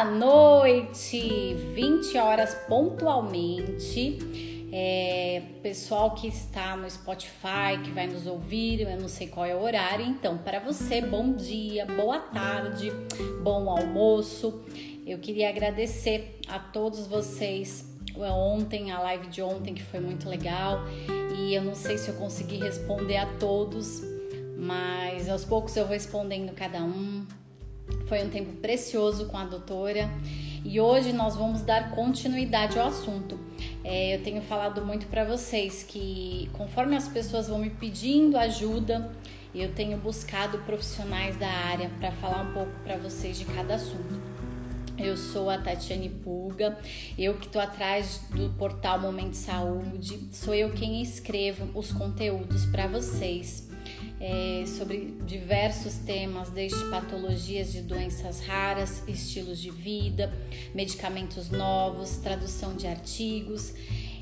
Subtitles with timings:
[0.00, 1.54] Boa noite!
[1.74, 4.18] 20 horas pontualmente.
[4.72, 9.54] É, pessoal que está no Spotify, que vai nos ouvir, eu não sei qual é
[9.54, 10.06] o horário.
[10.06, 12.90] Então, para você, bom dia, boa tarde,
[13.42, 14.62] bom almoço.
[15.06, 17.84] Eu queria agradecer a todos vocês
[18.16, 20.80] ontem, a live de ontem, que foi muito legal.
[21.36, 24.00] E eu não sei se eu consegui responder a todos,
[24.56, 27.26] mas aos poucos eu vou respondendo cada um.
[28.10, 30.10] Foi um tempo precioso com a doutora
[30.64, 33.38] e hoje nós vamos dar continuidade ao assunto.
[33.84, 39.12] É, eu tenho falado muito para vocês que conforme as pessoas vão me pedindo ajuda,
[39.54, 44.20] eu tenho buscado profissionais da área para falar um pouco para vocês de cada assunto.
[44.98, 46.76] Eu sou a Tatiane Pulga,
[47.16, 52.88] eu que estou atrás do portal Momento Saúde, sou eu quem escrevo os conteúdos para
[52.88, 53.69] vocês
[54.20, 60.30] é, sobre diversos temas, desde patologias de doenças raras, estilos de vida,
[60.74, 63.72] medicamentos novos, tradução de artigos.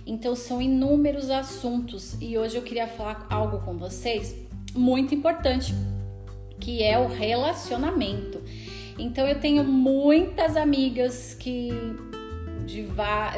[0.06, 4.36] Então, são inúmeros assuntos e hoje eu queria falar algo com vocês
[4.74, 5.74] muito importante,
[6.60, 8.41] que é o relacionamento.
[8.96, 11.70] Então, eu tenho muitas amigas que
[12.69, 12.86] de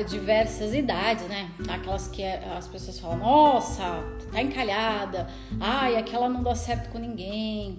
[0.09, 1.51] diversas idades, né?
[1.69, 5.29] Aquelas que as pessoas falam, nossa, tá encalhada,
[5.61, 7.79] ai, aquela não dá certo com ninguém,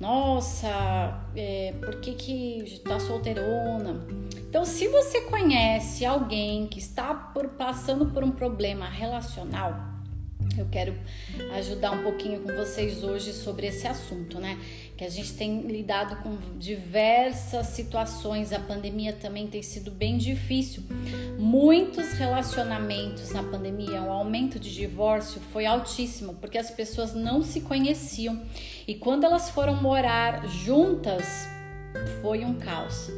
[0.00, 4.00] nossa, é, por que que tá solteirona?
[4.48, 9.90] Então, se você conhece alguém que está por, passando por um problema relacional,
[10.56, 10.94] eu quero
[11.54, 14.58] ajudar um pouquinho com vocês hoje sobre esse assunto, né?
[15.00, 20.82] Que a gente tem lidado com diversas situações, a pandemia também tem sido bem difícil.
[21.38, 27.62] Muitos relacionamentos na pandemia, o aumento de divórcio foi altíssimo, porque as pessoas não se
[27.62, 28.42] conheciam
[28.86, 31.24] e quando elas foram morar juntas,
[32.20, 33.08] foi um caos.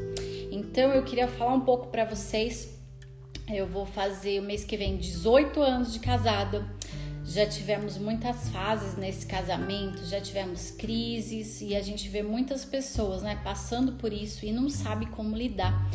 [0.53, 2.79] Então eu queria falar um pouco para vocês.
[3.53, 6.65] Eu vou fazer o mês que vem 18 anos de casada
[7.32, 13.22] já tivemos muitas fases nesse casamento, já tivemos crises e a gente vê muitas pessoas,
[13.22, 15.91] né, passando por isso e não sabe como lidar,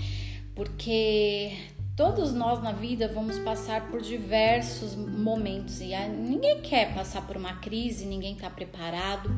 [0.56, 1.56] porque
[1.96, 7.58] todos nós na vida vamos passar por diversos momentos e ninguém quer passar por uma
[7.58, 9.30] crise, ninguém está preparado.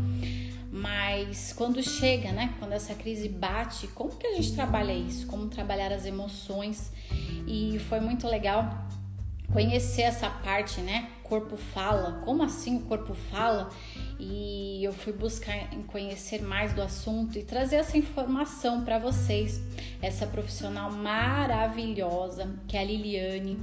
[0.71, 2.53] Mas quando chega, né?
[2.59, 5.25] Quando essa crise bate, como que a gente trabalha isso?
[5.25, 6.91] Como trabalhar as emoções?
[7.47, 8.87] E foi muito legal
[9.51, 11.09] conhecer essa parte, né?
[11.29, 13.69] Corpo fala, como assim o corpo fala?
[14.19, 19.61] E eu fui buscar conhecer mais do assunto e trazer essa informação para vocês.
[20.01, 23.57] Essa profissional maravilhosa, que é a Liliane,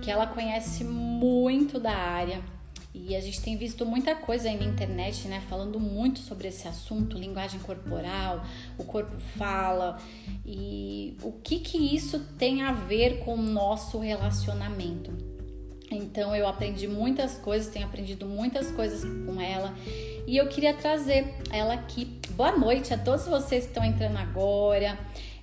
[0.00, 2.40] que ela conhece muito da área.
[2.94, 6.68] E a gente tem visto muita coisa aí na internet, né, falando muito sobre esse
[6.68, 8.44] assunto, linguagem corporal,
[8.78, 9.98] o corpo fala
[10.46, 15.37] e o que que isso tem a ver com o nosso relacionamento.
[15.90, 19.74] Então eu aprendi muitas coisas, tenho aprendido muitas coisas com ela
[20.26, 22.18] e eu queria trazer ela aqui.
[22.32, 24.98] Boa noite a todos vocês que estão entrando agora.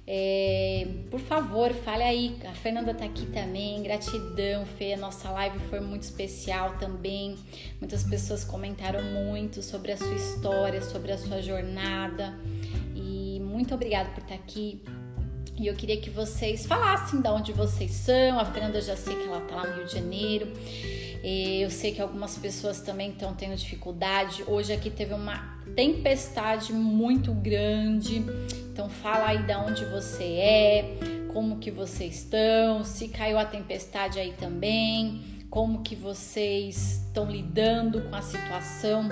[0.07, 2.37] É, por favor, fale aí.
[2.47, 3.81] A Fernanda tá aqui também.
[3.81, 4.93] Gratidão, Fê.
[4.93, 7.35] A nossa live foi muito especial também.
[7.79, 12.37] Muitas pessoas comentaram muito sobre a sua história, sobre a sua jornada.
[12.95, 14.79] E muito obrigada por estar aqui.
[15.57, 18.39] E eu queria que vocês falassem de onde vocês são.
[18.39, 20.51] A Fernanda já sei que ela tá lá no Rio de Janeiro.
[21.23, 24.43] Eu sei que algumas pessoas também estão tendo dificuldade.
[24.45, 28.23] Hoje aqui teve uma tempestade muito grande.
[28.71, 30.97] Então fala aí de onde você é,
[31.31, 38.01] como que vocês estão, se caiu a tempestade aí também, como que vocês estão lidando
[38.01, 39.07] com a situação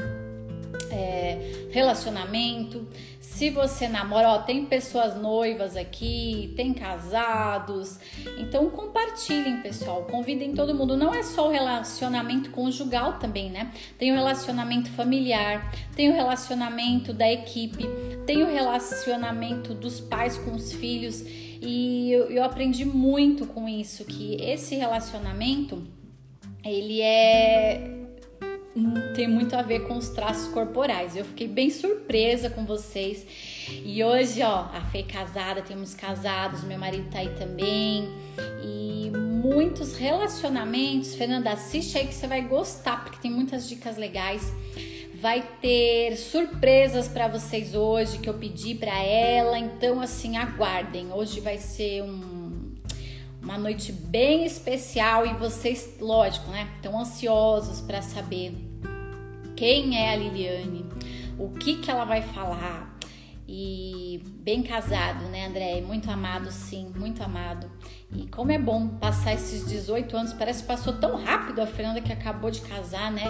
[0.94, 2.88] é, relacionamento,
[3.20, 8.00] se você namora, ó, tem pessoas noivas aqui, tem casados.
[8.38, 10.04] Então compartilhem, pessoal.
[10.04, 10.96] Convidem todo mundo.
[10.96, 13.72] Não é só o relacionamento conjugal também, né?
[13.98, 17.86] Tem o relacionamento familiar, tem o relacionamento da equipe,
[18.28, 21.24] tem o relacionamento dos pais com os filhos.
[21.26, 25.82] E eu, eu aprendi muito com isso, que esse relacionamento
[26.64, 28.03] ele é
[29.16, 31.16] tem muito a ver com os traços corporais.
[31.16, 33.26] Eu fiquei bem surpresa com vocês.
[33.70, 38.10] E hoje, ó, a Fê casada, temos casados, meu marido tá aí também.
[38.64, 39.12] E
[39.44, 41.14] muitos relacionamentos.
[41.14, 44.52] Fernanda, assiste aí que você vai gostar, porque tem muitas dicas legais.
[45.14, 49.58] Vai ter surpresas para vocês hoje que eu pedi para ela.
[49.58, 51.14] Então, assim, aguardem.
[51.14, 52.33] Hoje vai ser um
[53.44, 58.56] uma noite bem especial e vocês, lógico, né, estão ansiosos para saber
[59.56, 60.86] quem é a Liliane,
[61.38, 62.92] o que que ela vai falar.
[63.46, 65.82] e bem casado, né, André?
[65.82, 67.70] Muito amado, sim, muito amado.
[68.16, 72.00] E como é bom passar esses 18 anos, parece que passou tão rápido a Fernanda
[72.00, 73.26] que acabou de casar, né?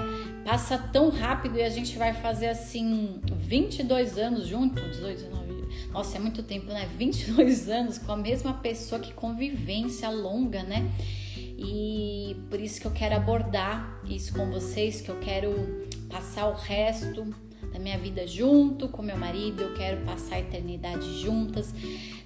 [0.45, 5.42] Passa tão rápido e a gente vai fazer assim 22 anos juntos, 18, 19.
[5.91, 6.89] Nossa, é muito tempo, né?
[6.97, 10.89] 22 anos com a mesma pessoa, que convivência longa, né?
[11.35, 16.53] E por isso que eu quero abordar isso com vocês, que eu quero passar o
[16.53, 17.25] resto
[17.71, 21.73] da minha vida junto com meu marido, eu quero passar a eternidade juntas,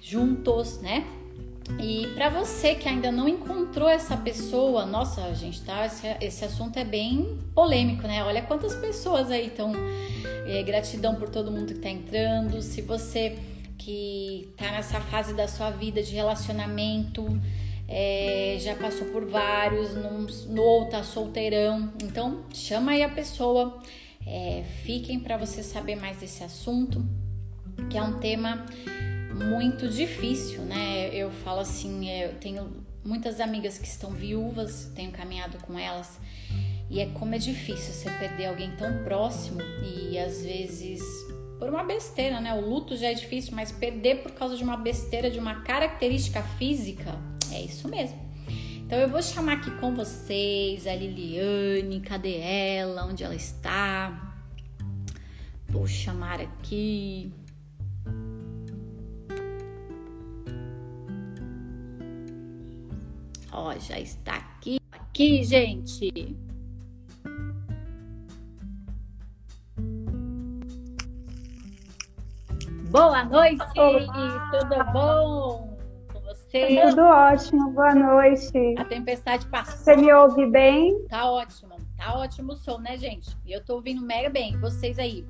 [0.00, 1.06] juntos, né?
[1.78, 5.84] E para você que ainda não encontrou essa pessoa, nossa, gente, tá?
[5.84, 8.24] Esse, esse assunto é bem polêmico, né?
[8.24, 9.72] Olha quantas pessoas aí estão.
[10.48, 12.62] É, gratidão por todo mundo que tá entrando.
[12.62, 13.36] Se você
[13.76, 17.24] que tá nessa fase da sua vida de relacionamento,
[17.86, 23.80] é, já passou por vários, no, ou tá solteirão, então chama aí a pessoa.
[24.26, 27.02] É, fiquem para você saber mais desse assunto,
[27.88, 28.66] que é um tema
[29.34, 31.08] muito difícil, né?
[31.14, 32.70] Eu falo assim, eu tenho
[33.02, 36.18] muitas amigas que estão viúvas, tenho caminhado com elas,
[36.90, 41.02] e é como é difícil você perder alguém tão próximo e às vezes
[41.58, 42.54] por uma besteira, né?
[42.54, 46.42] O luto já é difícil, mas perder por causa de uma besteira, de uma característica
[46.42, 47.18] física,
[47.52, 48.18] é isso mesmo.
[48.86, 53.04] Então eu vou chamar aqui com vocês a Liliane, cadê ela?
[53.04, 54.34] Onde ela está?
[55.68, 57.30] Vou chamar aqui.
[63.52, 64.78] Ó, já está aqui.
[64.90, 66.47] Aqui, gente.
[72.90, 74.50] Boa noite, Olá.
[74.50, 75.78] tudo bom
[76.10, 76.80] com você?
[76.88, 78.74] Tudo ótimo, boa noite.
[78.78, 79.76] A tempestade passou.
[79.76, 81.04] Você me ouve bem?
[81.06, 83.36] Tá ótimo, tá ótimo o som, né, gente?
[83.44, 85.26] E eu tô ouvindo mega bem, vocês aí.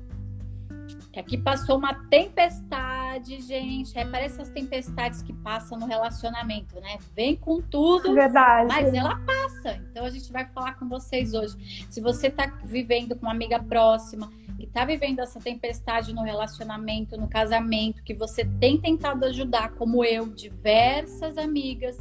[1.17, 3.97] Aqui passou uma tempestade, gente.
[3.97, 6.97] É, parece as tempestades que passam no relacionamento, né?
[7.13, 8.69] Vem com tudo, Verdade.
[8.69, 9.75] mas ela passa.
[9.91, 11.57] Então a gente vai falar com vocês hoje.
[11.89, 14.29] Se você tá vivendo com uma amiga próxima,
[14.59, 20.03] que tá vivendo essa tempestade no relacionamento, no casamento, que você tem tentado ajudar, como
[20.03, 21.97] eu, diversas amigas,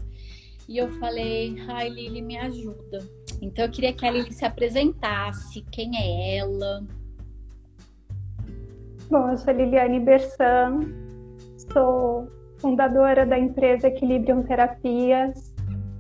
[0.69, 2.99] e eu falei, ai Lili, me ajuda.
[3.40, 6.84] Então eu queria que a Lili se apresentasse, quem é ela,
[9.11, 10.81] Bom, eu sou Liliane Bersan,
[11.72, 12.28] sou
[12.58, 15.54] fundadora da empresa Equilibrium Terapias,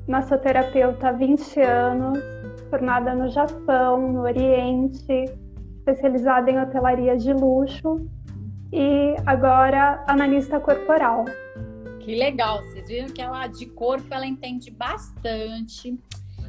[0.06, 2.18] massoterapeuta há 20 anos,
[2.68, 5.24] formada no Japão, no Oriente,
[5.90, 8.06] especializada em hotelaria de luxo
[8.72, 11.24] e agora analista corporal.
[12.00, 15.98] Que legal, vocês viram que ela de corpo ela entende bastante.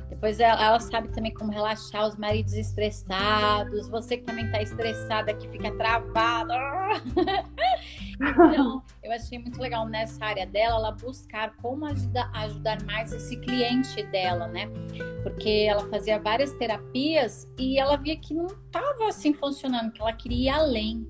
[0.09, 3.87] Depois ela, ela, sabe também como relaxar os maridos estressados.
[3.89, 6.55] Você que também está estressada, que fica travada.
[8.21, 13.37] então, eu achei muito legal nessa área dela, ela buscar como ajudar, ajudar mais esse
[13.37, 14.69] cliente dela, né?
[15.23, 20.13] Porque ela fazia várias terapias e ela via que não estava assim funcionando, que ela
[20.13, 21.07] queria ir além.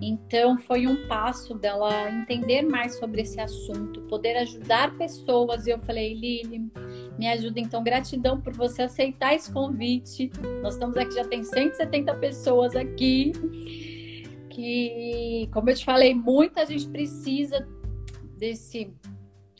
[0.00, 5.66] Então, foi um passo dela entender mais sobre esse assunto, poder ajudar pessoas.
[5.66, 6.70] E eu falei, Lili,
[7.18, 7.60] me ajuda.
[7.60, 10.30] Então, gratidão por você aceitar esse convite.
[10.62, 13.32] Nós estamos aqui, já tem 170 pessoas aqui.
[14.54, 17.66] Que, como eu te falei, muita gente precisa
[18.38, 18.94] desse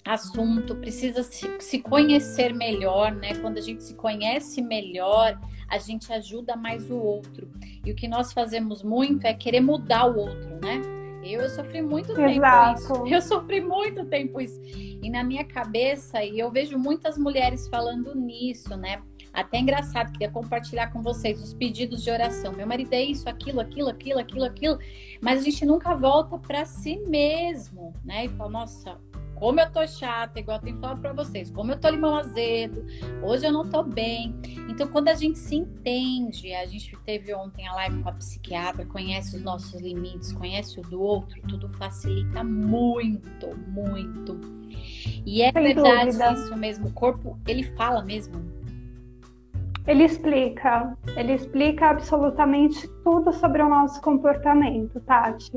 [0.04, 3.34] assunto, precisa se, se conhecer melhor, né?
[3.40, 5.36] Quando a gente se conhece melhor,
[5.68, 7.50] a gente ajuda mais o outro.
[7.84, 10.80] E o que nós fazemos muito é querer mudar o outro, né?
[11.24, 12.82] Eu, eu sofri muito Exato.
[12.82, 13.14] tempo isso.
[13.14, 14.60] Eu sofri muito tempo isso.
[14.62, 19.02] E na minha cabeça, e eu vejo muitas mulheres falando nisso, né?
[19.34, 22.52] Até engraçado, queria compartilhar com vocês os pedidos de oração.
[22.52, 24.78] Meu marido é isso, aquilo, aquilo, aquilo, aquilo, aquilo.
[25.20, 28.26] Mas a gente nunca volta para si mesmo, né?
[28.26, 28.96] E fala, nossa,
[29.34, 32.86] como eu tô chata, igual eu tenho falado para vocês, como eu tô limão azedo,
[33.22, 34.34] hoje eu não tô bem.
[34.70, 38.86] Então, quando a gente se entende, a gente teve ontem a live com a psiquiatra,
[38.86, 44.40] conhece os nossos limites, conhece o do outro, tudo facilita muito, muito.
[45.26, 46.32] E é Sem verdade dúvida.
[46.32, 48.53] isso mesmo, o corpo, ele fala mesmo.
[49.86, 55.52] Ele explica, ele explica absolutamente tudo sobre o nosso comportamento, Tati.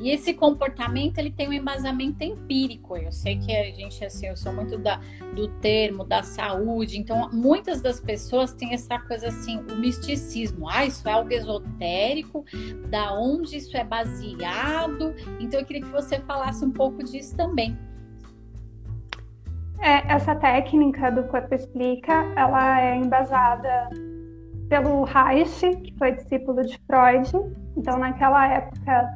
[0.00, 2.96] E esse comportamento ele tem um embasamento empírico.
[2.96, 5.00] Eu sei que a gente assim, eu sou muito da,
[5.34, 10.68] do termo da saúde, então muitas das pessoas têm essa coisa assim, o misticismo.
[10.68, 12.44] Ah, isso é algo esotérico,
[12.90, 15.14] da onde isso é baseado.
[15.40, 17.78] Então eu queria que você falasse um pouco disso também.
[19.80, 23.90] É, essa técnica do corpo explica, ela é embasada
[24.68, 27.30] pelo Reich, que foi discípulo de Freud.
[27.76, 29.08] Então naquela época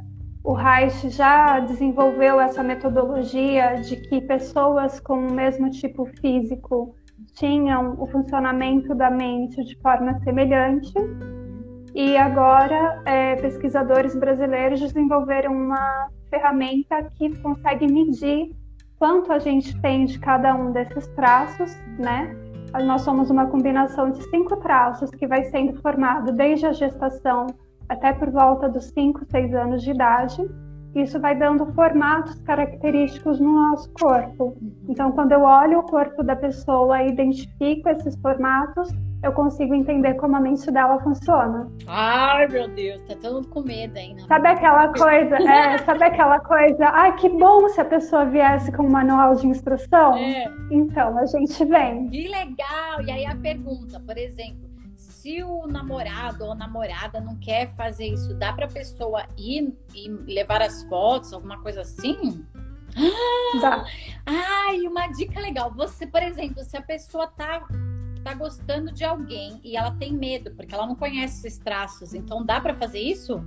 [0.44, 6.94] o Reich já desenvolveu essa metodologia de que pessoas com o mesmo tipo físico
[7.34, 10.92] tinham o funcionamento da mente de forma semelhante.
[11.94, 18.54] E agora, é, pesquisadores brasileiros desenvolveram uma ferramenta que consegue medir
[18.98, 22.36] quanto a gente tem de cada um desses traços, né?
[22.84, 27.46] Nós somos uma combinação de cinco traços que vai sendo formado desde a gestação
[27.88, 30.46] até por volta dos 5, 6 anos de idade.
[30.94, 34.56] Isso vai dando formatos característicos no nosso corpo.
[34.88, 38.90] Então, quando eu olho o corpo da pessoa e identifico esses formatos,
[39.22, 41.68] eu consigo entender como a mente dela funciona.
[41.86, 44.22] Ai, meu Deus, tá todo mundo com medo ainda.
[44.26, 48.84] Sabe aquela coisa, é, sabe aquela coisa, ai, que bom se a pessoa viesse com
[48.84, 50.16] um manual de instrução?
[50.16, 50.50] É.
[50.70, 52.08] Então, a gente vem.
[52.08, 53.02] Que legal!
[53.04, 58.34] E aí a pergunta, por exemplo, se o namorado ou namorada não quer fazer isso,
[58.34, 62.44] dá pra pessoa ir e levar as fotos, alguma coisa assim?
[63.60, 63.84] Dá.
[64.26, 65.72] Ai, uma dica legal.
[65.74, 67.66] Você, por exemplo, se a pessoa tá
[68.22, 72.14] tá gostando de alguém e ela tem medo, porque ela não conhece esses traços.
[72.14, 73.42] Então dá para fazer isso?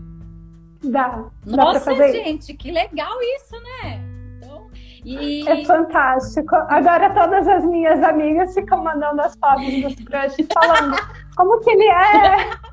[0.83, 1.29] Dá.
[1.45, 4.01] Nossa, dá gente, que legal isso, né?
[4.37, 4.69] Então,
[5.05, 5.47] e...
[5.47, 6.55] É fantástico.
[6.55, 10.95] Agora todas as minhas amigas ficam mandando as fotos dos crushes falando
[11.35, 12.71] como que ele é.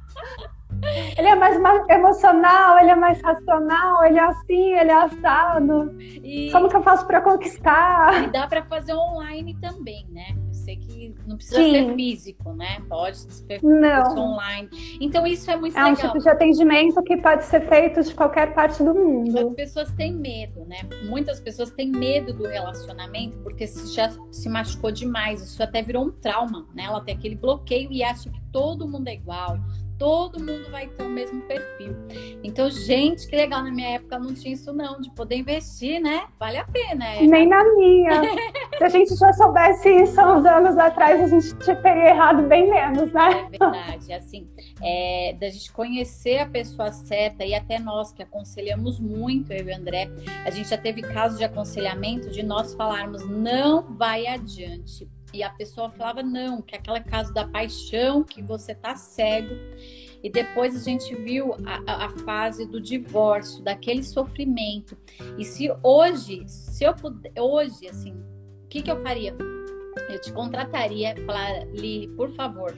[1.19, 1.57] Ele é mais
[1.91, 5.97] emocional, ele é mais racional, ele é assim, ele é assado.
[5.99, 6.51] E...
[6.53, 8.23] Como que eu faço para conquistar?
[8.23, 10.37] E dá para fazer online também, né?
[10.69, 11.73] Sei que não precisa Sim.
[11.73, 12.81] ser físico, né?
[12.89, 14.69] Pode ser online.
[15.01, 15.89] Então isso é muito é legal.
[15.89, 19.49] É um tipo de atendimento que pode ser feito de qualquer parte do mundo.
[19.49, 20.81] As pessoas têm medo, né?
[21.05, 25.43] Muitas pessoas têm medo do relacionamento porque já se machucou demais.
[25.43, 26.85] Isso até virou um trauma, né?
[26.85, 29.59] Ela tem aquele bloqueio e acha que todo mundo é igual,
[29.99, 31.97] todo mundo vai ter o mesmo perfil.
[32.45, 36.27] Então, gente, que legal, na minha época não tinha isso não, de poder investir, né?
[36.39, 37.05] Vale a pena.
[37.15, 37.23] É.
[37.23, 38.23] Nem na minha.
[38.79, 42.71] Se a gente já soubesse isso há uns anos atrás, a gente teria errado bem
[42.71, 43.49] menos, né?
[43.53, 44.49] É verdade, assim,
[44.81, 49.73] é, da gente conhecer a pessoa certa e até nós que aconselhamos muito, eu e
[49.73, 50.09] o André,
[50.45, 55.51] a gente já teve casos de aconselhamento de nós falarmos, não vai adiante, e a
[55.51, 59.55] pessoa falava não, que é aquele caso da paixão, que você tá cego.
[60.23, 64.97] E depois a gente viu a, a, fase do divórcio, daquele sofrimento.
[65.37, 68.13] E se hoje, se eu puder, hoje, assim,
[68.65, 69.37] o que, que eu faria?
[70.09, 72.77] Eu te contrataria, falar, Lili, por favor,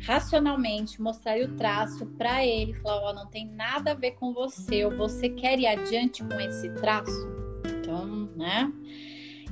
[0.00, 4.32] racionalmente, mostraria o traço para ele, falar, ó, oh, não tem nada a ver com
[4.32, 7.28] você, ou você quer ir adiante com esse traço?
[7.66, 8.72] Então, né?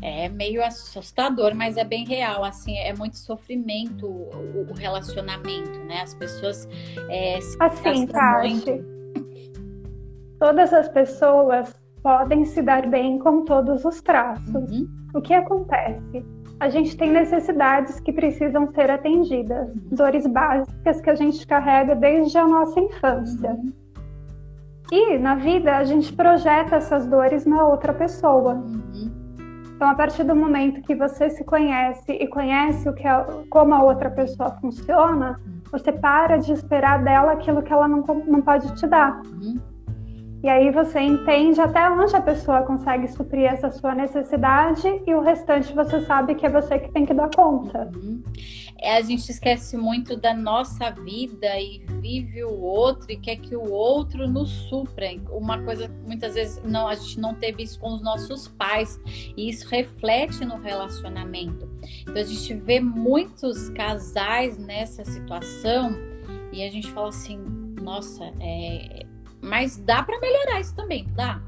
[0.03, 2.45] É meio assustador, mas é bem real.
[2.45, 6.03] Assim, é muito sofrimento o, relacionamento, né?
[6.03, 6.69] As pessoas
[7.09, 8.85] é, se assim, Tati,
[10.39, 14.71] todas as pessoas podem se dar bem com todos os traços.
[14.71, 14.89] Uhum.
[15.15, 16.25] O que acontece?
[16.61, 19.89] A gente tem necessidades que precisam ser atendidas, uhum.
[19.93, 23.51] dores básicas que a gente carrega desde a nossa infância.
[23.51, 23.73] Uhum.
[24.93, 28.55] E na vida a gente projeta essas dores na outra pessoa.
[28.55, 29.16] Uhum.
[29.77, 33.75] Então, a partir do momento que você se conhece e conhece o que é, como
[33.75, 35.39] a outra pessoa funciona,
[35.71, 39.21] você para de esperar dela aquilo que ela não, não pode te dar.
[39.21, 39.61] Uhum.
[40.43, 45.21] E aí você entende até onde a pessoa consegue suprir essa sua necessidade e o
[45.21, 47.91] restante você sabe que é você que tem que dar conta.
[47.95, 48.23] Uhum
[48.83, 53.71] a gente esquece muito da nossa vida e vive o outro e quer que o
[53.71, 55.07] outro nos supra.
[55.31, 59.01] Uma coisa muitas vezes não a gente não teve isso com os nossos pais
[59.37, 61.69] e isso reflete no relacionamento.
[62.03, 65.97] Então a gente vê muitos casais nessa situação
[66.53, 67.39] e a gente fala assim,
[67.81, 69.07] nossa, é...
[69.41, 71.43] mas dá para melhorar isso também, dá?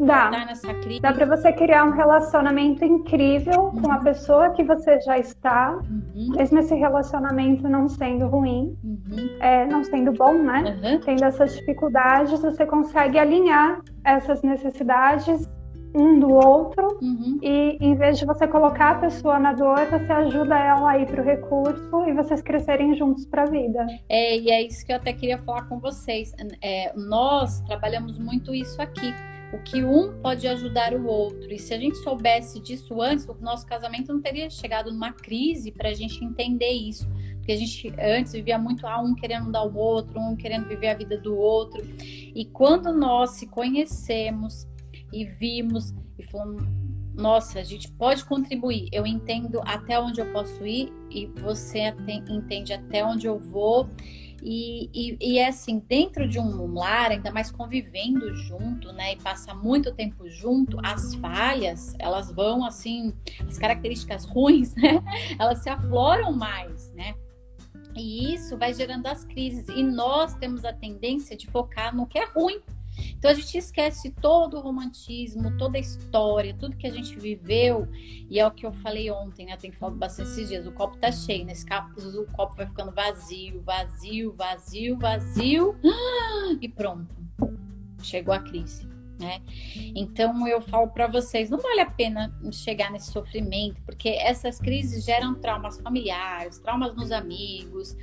[0.00, 0.30] Dá.
[0.30, 1.00] Tá crise...
[1.00, 3.82] Dá para você criar um relacionamento incrível uhum.
[3.82, 6.36] com a pessoa que você já está, uhum.
[6.36, 9.36] mesmo esse relacionamento não sendo ruim, uhum.
[9.40, 10.78] é, não sendo bom, né?
[10.82, 11.00] Uhum.
[11.00, 15.48] Tendo essas dificuldades, você consegue alinhar essas necessidades
[15.94, 17.38] um do outro uhum.
[17.42, 21.06] e em vez de você colocar a pessoa na dor, você ajuda ela a ir
[21.06, 23.86] para o recurso e vocês crescerem juntos para a vida.
[24.08, 26.32] É, e é isso que eu até queria falar com vocês.
[26.62, 29.14] É, nós trabalhamos muito isso aqui
[29.52, 31.50] o que um pode ajudar o outro.
[31.52, 35.72] E se a gente soubesse disso antes, o nosso casamento não teria chegado numa crise
[35.72, 37.08] para a gente entender isso.
[37.36, 40.88] Porque a gente antes vivia muito ah, um querendo dar o outro, um querendo viver
[40.88, 41.82] a vida do outro.
[41.98, 44.66] E quando nós se conhecemos
[45.12, 46.62] e vimos e falamos,
[47.14, 48.88] nossa, a gente pode contribuir.
[48.92, 51.94] Eu entendo até onde eu posso ir e você
[52.28, 53.88] entende até onde eu vou
[54.42, 59.14] E, e, e, é assim, dentro de um lar, ainda mais convivendo junto, né?
[59.14, 63.12] E passa muito tempo junto, as falhas, elas vão assim,
[63.46, 65.02] as características ruins, né?
[65.38, 67.14] Elas se afloram mais, né?
[67.96, 69.68] E isso vai gerando as crises.
[69.68, 72.60] E nós temos a tendência de focar no que é ruim.
[73.16, 77.88] Então a gente esquece todo o romantismo, toda a história, tudo que a gente viveu.
[78.28, 79.56] E é o que eu falei ontem, né?
[79.56, 80.66] Tem falado bastante esses dias.
[80.66, 81.70] O copo tá cheio, nesse né?
[81.70, 85.76] caso o copo vai ficando vazio, vazio, vazio, vazio.
[86.60, 87.14] E pronto.
[88.02, 89.40] Chegou a crise né?
[89.94, 95.04] Então eu falo para vocês, não vale a pena chegar nesse sofrimento, porque essas crises
[95.04, 97.96] geram traumas familiares, traumas nos amigos.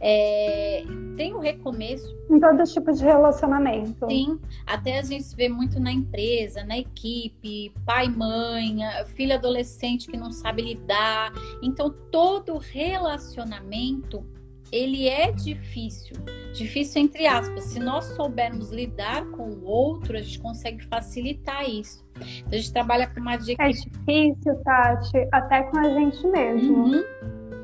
[0.00, 0.84] É,
[1.16, 2.14] tem o recomeço.
[2.30, 4.06] Em todo tipo de relacionamento.
[4.08, 8.78] Sim, até a gente vê muito na empresa, na equipe, pai, mãe,
[9.14, 11.32] filho adolescente que não sabe lidar.
[11.62, 14.26] Então, todo relacionamento
[14.74, 16.16] ele é difícil,
[16.52, 17.64] difícil entre aspas.
[17.64, 22.04] Se nós soubermos lidar com o outro, a gente consegue facilitar isso.
[22.16, 23.62] Então, a gente trabalha com uma dica.
[23.62, 26.86] É difícil, Tati, até com a gente mesmo.
[26.86, 27.04] Uhum.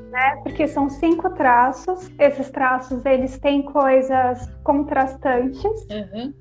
[0.09, 0.35] Né?
[0.43, 2.09] Porque são cinco traços.
[2.17, 5.63] Esses traços eles têm coisas contrastantes.
[5.89, 6.40] Uhum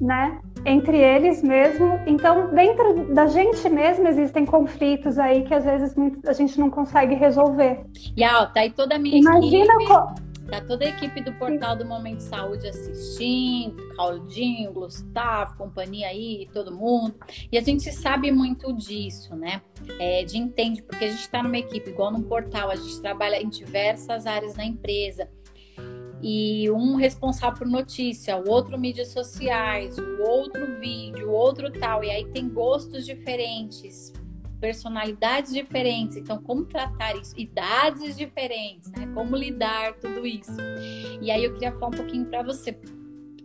[0.00, 0.40] né?
[0.64, 2.00] Entre eles mesmo.
[2.06, 5.94] Então, dentro da gente mesmo existem conflitos aí que às vezes
[6.26, 7.84] a gente não consegue resolver.
[8.16, 9.86] E ó, tá aí toda a minha Imagina equipe.
[9.86, 10.26] Co...
[10.50, 16.48] Tá toda a equipe do Portal do Momento de Saúde assistindo, Claudinho, Gustavo, companhia aí,
[16.52, 17.16] todo mundo.
[17.50, 19.60] E a gente sabe muito disso, né?
[19.98, 23.42] É, de entende, porque a gente está numa equipe, igual num portal, a gente trabalha
[23.42, 25.28] em diversas áreas na empresa
[26.22, 32.02] e um responsável por notícia, o outro mídias sociais, o outro vídeo, o outro tal,
[32.02, 34.12] e aí tem gostos diferentes,
[34.60, 39.06] personalidades diferentes, então como tratar isso, idades diferentes, né?
[39.14, 40.56] Como lidar tudo isso.
[41.20, 42.78] E aí eu queria falar um pouquinho para você.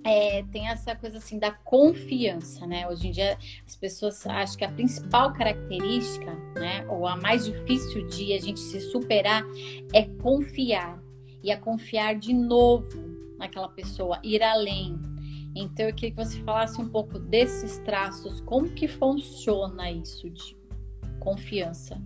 [0.04, 2.88] É, tem essa coisa assim da confiança, né?
[2.88, 8.08] Hoje em dia as pessoas acham que a principal característica, né, ou a mais difícil
[8.08, 9.44] de a gente se superar
[9.94, 11.01] é confiar
[11.44, 12.98] e a confiar de novo
[13.38, 15.00] naquela pessoa, ir além.
[15.56, 20.56] Então eu queria que você falasse um pouco desses traços, como que funciona isso de
[21.20, 22.02] confiança.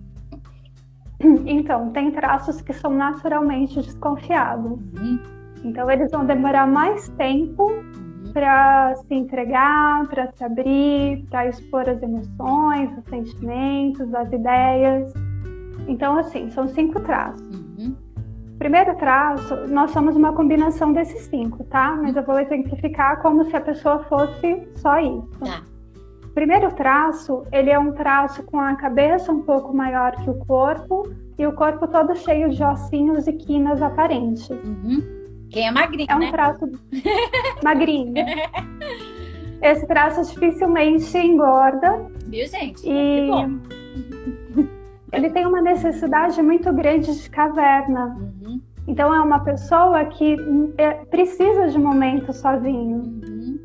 [1.45, 4.71] Então, tem traços que são naturalmente desconfiados.
[4.71, 5.19] Uhum.
[5.63, 8.32] Então eles vão demorar mais tempo uhum.
[8.34, 15.13] para se entregar, para se abrir, para expor as emoções, os sentimentos, as ideias.
[15.88, 17.48] Então, assim, são cinco traços.
[17.80, 17.95] Uhum.
[18.65, 21.95] Primeiro traço, nós somos uma combinação desses cinco, tá?
[22.01, 25.30] Mas eu vou exemplificar como se a pessoa fosse só isso.
[25.39, 25.62] Tá.
[26.34, 31.04] Primeiro traço, ele é um traço com a cabeça um pouco maior que o corpo
[31.38, 34.49] e o corpo todo cheio de ossinhos e quinas aparentes.
[34.49, 35.04] Uhum.
[35.51, 36.32] Quem é magrinho, É um né?
[36.32, 36.67] traço
[37.63, 38.15] magrinho.
[39.62, 42.04] Esse traço dificilmente engorda.
[42.25, 42.82] Viu, gente?
[42.84, 43.30] E...
[45.11, 48.17] ele tem uma necessidade muito grande de caverna.
[48.17, 48.61] Uhum.
[48.87, 50.37] Então é uma pessoa que
[50.77, 52.97] é, precisa de momento sozinho.
[52.97, 53.59] Uhum.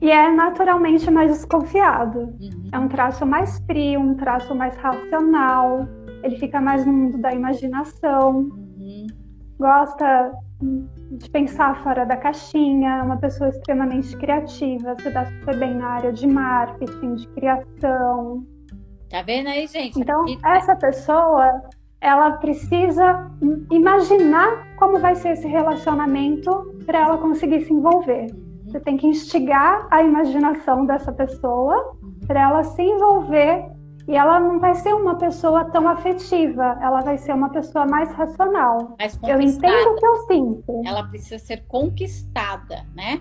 [0.00, 2.20] E é naturalmente mais desconfiado.
[2.40, 2.68] Uhum.
[2.72, 5.86] É um traço mais frio, um traço mais racional.
[6.22, 8.38] Ele fica mais no mundo da imaginação.
[8.38, 9.06] Uhum.
[9.58, 10.32] Gosta
[11.12, 15.86] de pensar fora da caixinha, é uma pessoa extremamente criativa, se dá super bem na
[15.86, 18.44] área de marketing, de criação.
[19.10, 19.98] Tá vendo aí, gente?
[19.98, 21.62] Então, essa pessoa,
[22.00, 23.28] ela precisa
[23.70, 26.50] imaginar como vai ser esse relacionamento
[26.86, 28.26] para ela conseguir se envolver.
[28.32, 28.62] Uhum.
[28.66, 31.96] Você tem que instigar a imaginação dessa pessoa
[32.26, 33.68] para ela se envolver
[34.06, 38.12] e ela não vai ser uma pessoa tão afetiva, ela vai ser uma pessoa mais
[38.12, 38.96] racional.
[38.98, 40.82] Mais eu entendo o que eu sinto.
[40.84, 43.20] Ela precisa ser conquistada, né?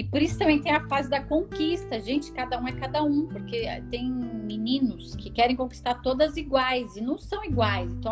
[0.00, 2.00] E por isso também tem a fase da conquista.
[2.00, 7.02] Gente, cada um é cada um, porque tem meninos que querem conquistar todas iguais e
[7.02, 7.92] não são iguais.
[7.92, 8.10] Então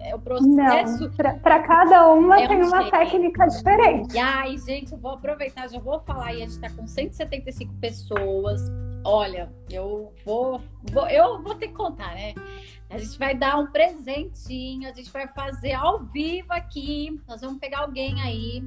[0.00, 1.10] é o processo.
[1.42, 4.14] Para cada uma é tem um uma técnica diferente.
[4.14, 7.74] E aí, gente, eu vou aproveitar, já vou falar aí, a gente está com 175
[7.82, 8.62] pessoas.
[9.04, 12.32] Olha, eu vou, vou, eu vou ter que contar, né?
[12.88, 17.20] A gente vai dar um presentinho, a gente vai fazer ao vivo aqui.
[17.28, 18.64] Nós vamos pegar alguém aí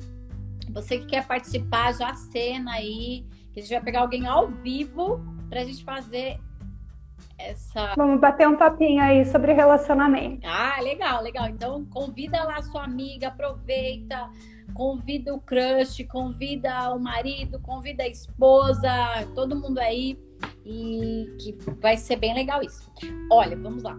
[0.74, 5.22] você que quer participar, já cena aí, que a gente vai pegar alguém ao vivo
[5.50, 6.40] para a gente fazer
[7.38, 7.94] essa.
[7.96, 10.46] Vamos bater um papinho aí sobre relacionamento.
[10.46, 11.48] Ah, legal, legal.
[11.48, 14.30] Então convida lá sua amiga, aproveita,
[14.74, 18.92] convida o crush, convida o marido, convida a esposa,
[19.34, 20.18] todo mundo aí
[20.66, 22.92] e que vai ser bem legal isso.
[23.32, 23.98] Olha, vamos lá.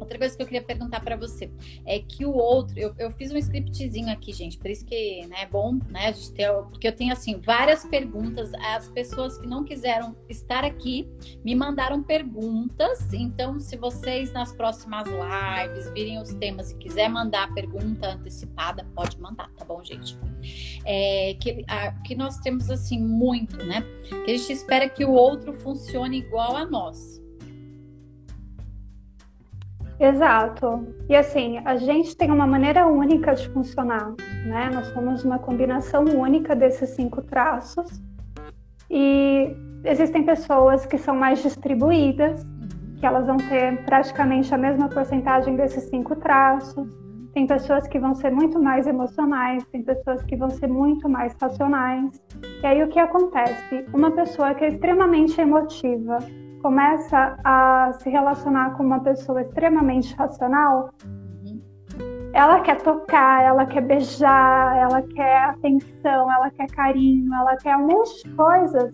[0.00, 1.50] Outra coisa que eu queria perguntar para você
[1.84, 5.42] é que o outro, eu, eu fiz um scriptzinho aqui, gente, por isso que né,
[5.42, 8.50] é bom, né, a gente ter, porque eu tenho assim várias perguntas.
[8.54, 11.06] As pessoas que não quiseram estar aqui
[11.44, 13.12] me mandaram perguntas.
[13.12, 19.20] Então, se vocês nas próximas lives virem os temas e quiser mandar pergunta antecipada, pode
[19.20, 20.18] mandar, tá bom, gente?
[20.86, 23.82] É, que, a, que nós temos assim muito, né?
[24.24, 27.19] Que a gente espera que o outro funcione igual a nós.
[30.00, 30.94] Exato.
[31.10, 34.14] E assim, a gente tem uma maneira única de funcionar,
[34.46, 34.70] né?
[34.72, 38.00] Nós somos uma combinação única desses cinco traços.
[38.88, 42.46] E existem pessoas que são mais distribuídas,
[42.98, 46.88] que elas vão ter praticamente a mesma porcentagem desses cinco traços.
[47.34, 51.36] Tem pessoas que vão ser muito mais emocionais, tem pessoas que vão ser muito mais
[51.38, 52.10] racionais.
[52.62, 53.84] E aí o que acontece?
[53.92, 56.18] Uma pessoa que é extremamente emotiva,
[56.62, 60.90] começa a se relacionar com uma pessoa extremamente racional,
[62.32, 67.86] ela quer tocar, ela quer beijar, ela quer atenção, ela quer carinho, ela quer um
[67.86, 68.92] monte de coisas.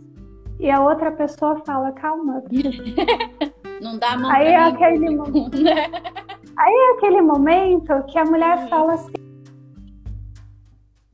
[0.59, 2.43] E a outra pessoa fala, calma.
[3.83, 5.59] Não dá mão Aí é aquele momento.
[6.59, 8.69] Aí é aquele momento que a mulher uhum.
[8.69, 9.13] fala assim.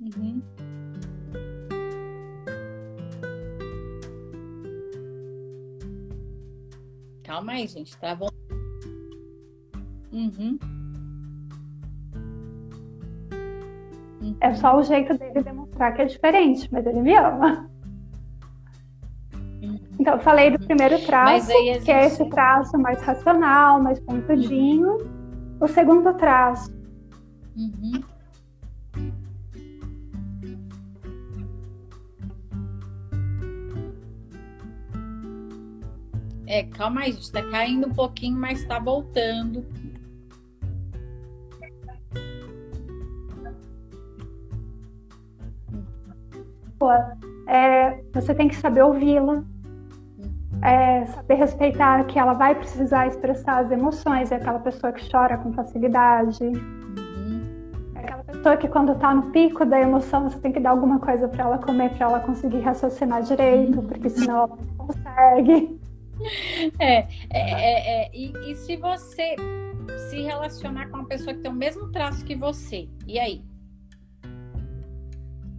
[0.00, 0.42] Uhum.
[7.32, 7.96] Calma aí, gente.
[7.96, 8.30] Travou.
[10.12, 10.58] Uhum.
[14.20, 14.36] uhum.
[14.38, 17.70] É só o jeito dele demonstrar que é diferente, mas ele me ama.
[19.62, 19.80] Uhum.
[19.98, 21.48] Então, eu falei do primeiro traço,
[21.82, 24.98] que é esse traço mais racional, mais pontudinho.
[25.58, 26.70] O segundo traço.
[36.52, 37.32] É, calma aí, gente.
[37.32, 39.64] Tá caindo um pouquinho, mas tá voltando.
[47.46, 49.42] É, você tem que saber ouvi-la,
[50.60, 55.38] é, saber respeitar que ela vai precisar expressar as emoções, é aquela pessoa que chora
[55.38, 56.44] com facilidade.
[56.44, 57.40] Uhum.
[57.94, 60.98] É aquela pessoa que quando tá no pico da emoção, você tem que dar alguma
[60.98, 63.86] coisa para ela comer, para ela conseguir raciocinar direito, uhum.
[63.86, 65.81] porque senão ela não consegue.
[66.78, 69.34] É, é, é, é, e, e se você
[70.10, 73.42] se relacionar com uma pessoa que tem o mesmo traço que você, e aí?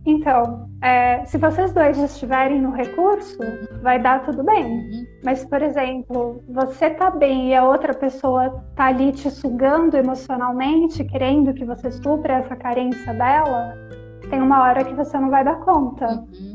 [0.05, 3.37] Então, é, se vocês dois estiverem no recurso,
[3.81, 4.65] vai dar tudo bem.
[4.65, 5.05] Uhum.
[5.23, 11.05] Mas, por exemplo, você tá bem e a outra pessoa tá ali te sugando emocionalmente,
[11.05, 13.77] querendo que você supra essa carência dela,
[14.29, 16.05] tem uma hora que você não vai dar conta.
[16.07, 16.52] Uhum.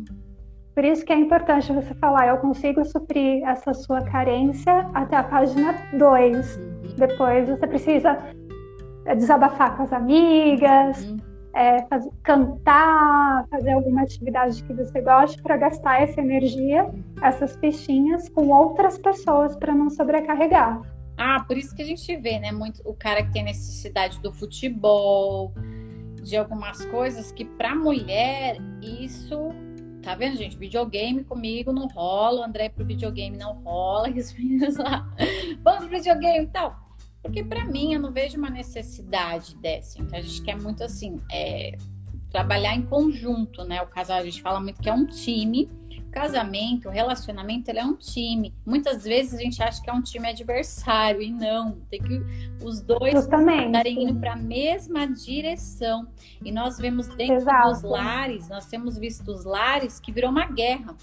[0.78, 5.24] Por isso que é importante você falar, eu consigo suprir essa sua carência até a
[5.24, 6.56] página 2.
[6.56, 6.94] Uhum.
[6.96, 8.16] Depois você precisa
[9.04, 11.16] é, desabafar com as amigas, uhum.
[11.52, 16.88] é, fazer, cantar, fazer alguma atividade que você goste para gastar essa energia,
[17.22, 20.80] essas fichinhas com outras pessoas para não sobrecarregar.
[21.16, 22.52] Ah, por isso que a gente vê, né?
[22.52, 25.52] Muito o cara que tem necessidade do futebol,
[26.22, 29.52] de algumas coisas que para mulher isso
[30.02, 30.56] Tá vendo, gente?
[30.56, 35.06] Videogame comigo não rola, o André pro videogame não rola, e os meninos lá,
[35.62, 36.88] vamos pro videogame e tal.
[37.22, 40.00] Porque para mim eu não vejo uma necessidade dessa.
[40.00, 41.76] Então a gente quer muito assim, é,
[42.30, 43.82] trabalhar em conjunto, né?
[43.82, 45.68] O casal, a gente fala muito que é um time
[46.10, 48.54] casamento, o relacionamento, ele é um time.
[48.64, 51.80] Muitas vezes a gente acha que é um time adversário e não.
[51.90, 52.20] Tem que
[52.62, 56.08] os dois estarem indo para a mesma direção.
[56.44, 57.72] E nós vemos dentro Exato.
[57.72, 60.96] dos lares, nós temos visto os lares que virou uma guerra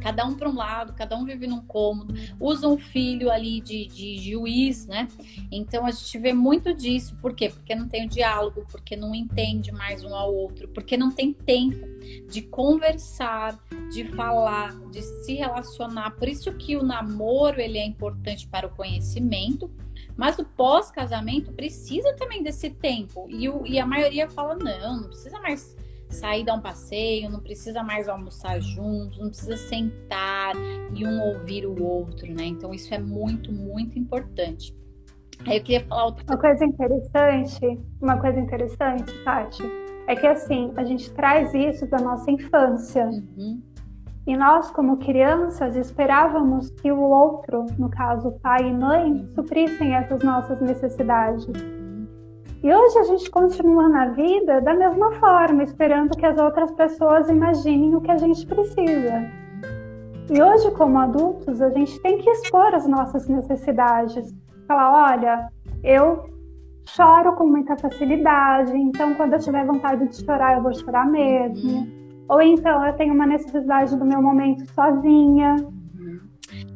[0.00, 3.86] cada um para um lado, cada um vive num cômodo, usa um filho ali de,
[3.86, 5.08] de juiz, né?
[5.50, 7.48] Então a gente vê muito disso, por quê?
[7.48, 11.32] Porque não tem o diálogo, porque não entende mais um ao outro, porque não tem
[11.32, 11.86] tempo
[12.30, 13.58] de conversar,
[13.92, 16.12] de falar, de se relacionar.
[16.12, 19.70] Por isso que o namoro ele é importante para o conhecimento,
[20.16, 23.26] mas o pós-casamento precisa também desse tempo.
[23.28, 25.76] E, o, e a maioria fala: não, não precisa mais
[26.08, 30.54] sair dar um passeio, não precisa mais almoçar juntos, não precisa sentar
[30.94, 32.46] e um ouvir o outro, né?
[32.46, 34.76] Então isso é muito, muito importante.
[35.46, 39.62] Aí eu queria falar outra Uma coisa interessante, uma coisa interessante, Tati,
[40.06, 43.06] é que assim, a gente traz isso da nossa infância.
[43.06, 43.62] Uhum.
[44.26, 49.34] E nós, como crianças, esperávamos que o outro, no caso pai e mãe, uhum.
[49.34, 51.46] suprissem essas nossas necessidades.
[52.60, 57.28] E hoje a gente continua na vida da mesma forma, esperando que as outras pessoas
[57.28, 59.30] imaginem o que a gente precisa.
[60.28, 64.34] E hoje, como adultos, a gente tem que expor as nossas necessidades.
[64.66, 65.48] Falar, olha,
[65.84, 66.28] eu
[66.88, 71.86] choro com muita facilidade, então quando eu tiver vontade de chorar, eu vou chorar mesmo.
[72.28, 75.54] Ou então eu tenho uma necessidade do meu momento sozinha.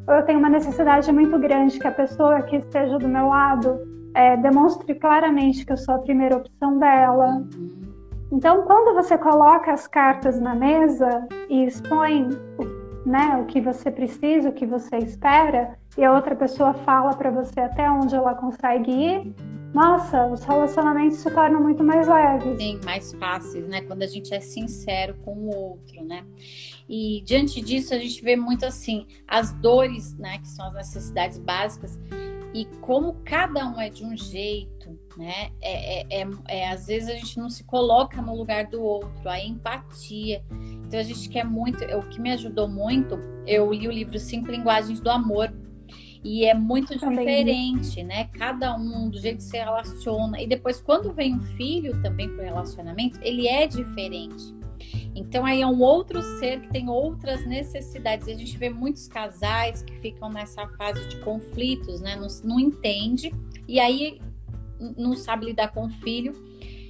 [0.07, 3.92] Ou eu tenho uma necessidade muito grande que a pessoa que esteja do meu lado
[4.15, 7.47] é, demonstre claramente que eu sou a primeira opção dela.
[8.31, 12.29] Então, quando você coloca as cartas na mesa e expõe
[13.05, 17.31] né, o que você precisa, o que você espera, e a outra pessoa fala para
[17.31, 19.35] você até onde ela consegue ir,
[19.75, 22.59] nossa, os relacionamentos se tornam muito mais leves.
[22.59, 23.81] Sim, mais fáceis, né?
[23.83, 26.25] Quando a gente é sincero com o outro, né?
[26.89, 31.39] E diante disso, a gente vê muito assim, as dores, né, que são as necessidades
[31.39, 31.99] básicas,
[32.55, 35.51] e como cada um é de um jeito, né?
[35.61, 39.29] É, é, é, é, às vezes a gente não se coloca no lugar do outro,
[39.29, 40.45] a empatia.
[40.87, 41.83] Então a gente quer muito.
[41.85, 45.53] O que me ajudou muito, eu li o livro Cinco Linguagens do Amor
[46.23, 47.27] e é muito também.
[47.27, 48.25] diferente, né?
[48.35, 50.41] Cada um, do jeito que se relaciona.
[50.41, 54.62] E depois, quando vem um filho também para o relacionamento, ele é diferente.
[55.15, 58.29] Então, aí é um outro ser que tem outras necessidades.
[58.29, 62.17] A gente vê muitos casais que ficam nessa fase de conflitos, né?
[62.17, 63.33] Não, não entende.
[63.69, 64.21] E aí
[64.97, 66.33] não sabe lidar com o filho.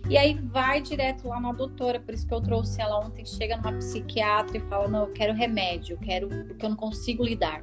[0.08, 3.56] E aí vai direto lá na doutora, por isso que eu trouxe ela ontem, chega
[3.56, 7.62] numa psiquiatra e fala: "Não, eu quero remédio, eu quero porque eu não consigo lidar".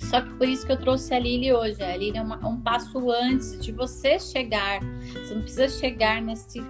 [0.00, 1.82] Só que por isso que eu trouxe a Lili hoje.
[1.82, 4.80] A Lili é uma, um passo antes de você chegar.
[5.12, 6.60] Você não precisa chegar nesse.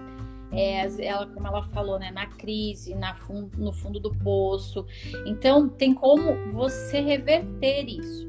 [0.51, 4.85] É, ela, como ela falou, né, na crise, na fun, no fundo do poço.
[5.25, 8.27] Então, tem como você reverter isso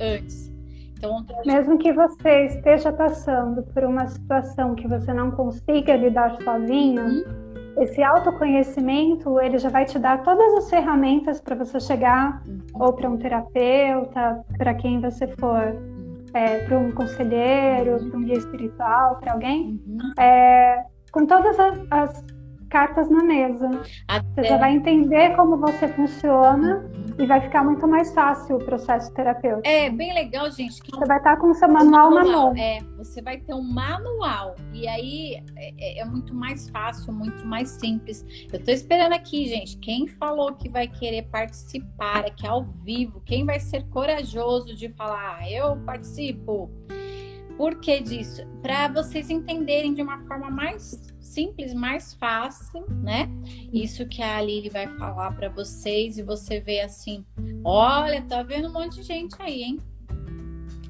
[0.00, 0.48] antes.
[0.96, 7.02] Então, Mesmo que você esteja passando por uma situação que você não consiga lidar sozinho,
[7.02, 7.48] hum?
[7.78, 12.58] esse autoconhecimento ele já vai te dar todas as ferramentas para você chegar uhum.
[12.74, 15.76] ou para um terapeuta, para quem você for,
[16.34, 19.98] é, para um conselheiro, para um guia espiritual, para alguém, uhum.
[20.18, 20.84] é,
[21.18, 22.24] com todas as, as
[22.70, 23.68] cartas na mesa.
[24.06, 24.42] Até...
[24.42, 29.12] Você já vai entender como você funciona e vai ficar muito mais fácil o processo
[29.14, 29.66] terapêutico.
[29.66, 30.80] É bem legal, gente.
[30.88, 32.56] você vai estar com o seu manual, manual na mão.
[32.56, 37.68] É, você vai ter um manual e aí é, é, muito mais fácil, muito mais
[37.70, 38.24] simples.
[38.52, 39.76] Eu tô esperando aqui, gente.
[39.78, 43.20] Quem falou que vai querer participar aqui ao vivo?
[43.22, 46.70] Quem vai ser corajoso de falar, ah, eu participo?
[47.58, 48.46] Por que disso?
[48.62, 53.28] Para vocês entenderem de uma forma mais simples, mais fácil, né?
[53.72, 57.26] Isso que a Lili vai falar para vocês e você vê assim:
[57.64, 59.80] olha, tá vendo um monte de gente aí, hein?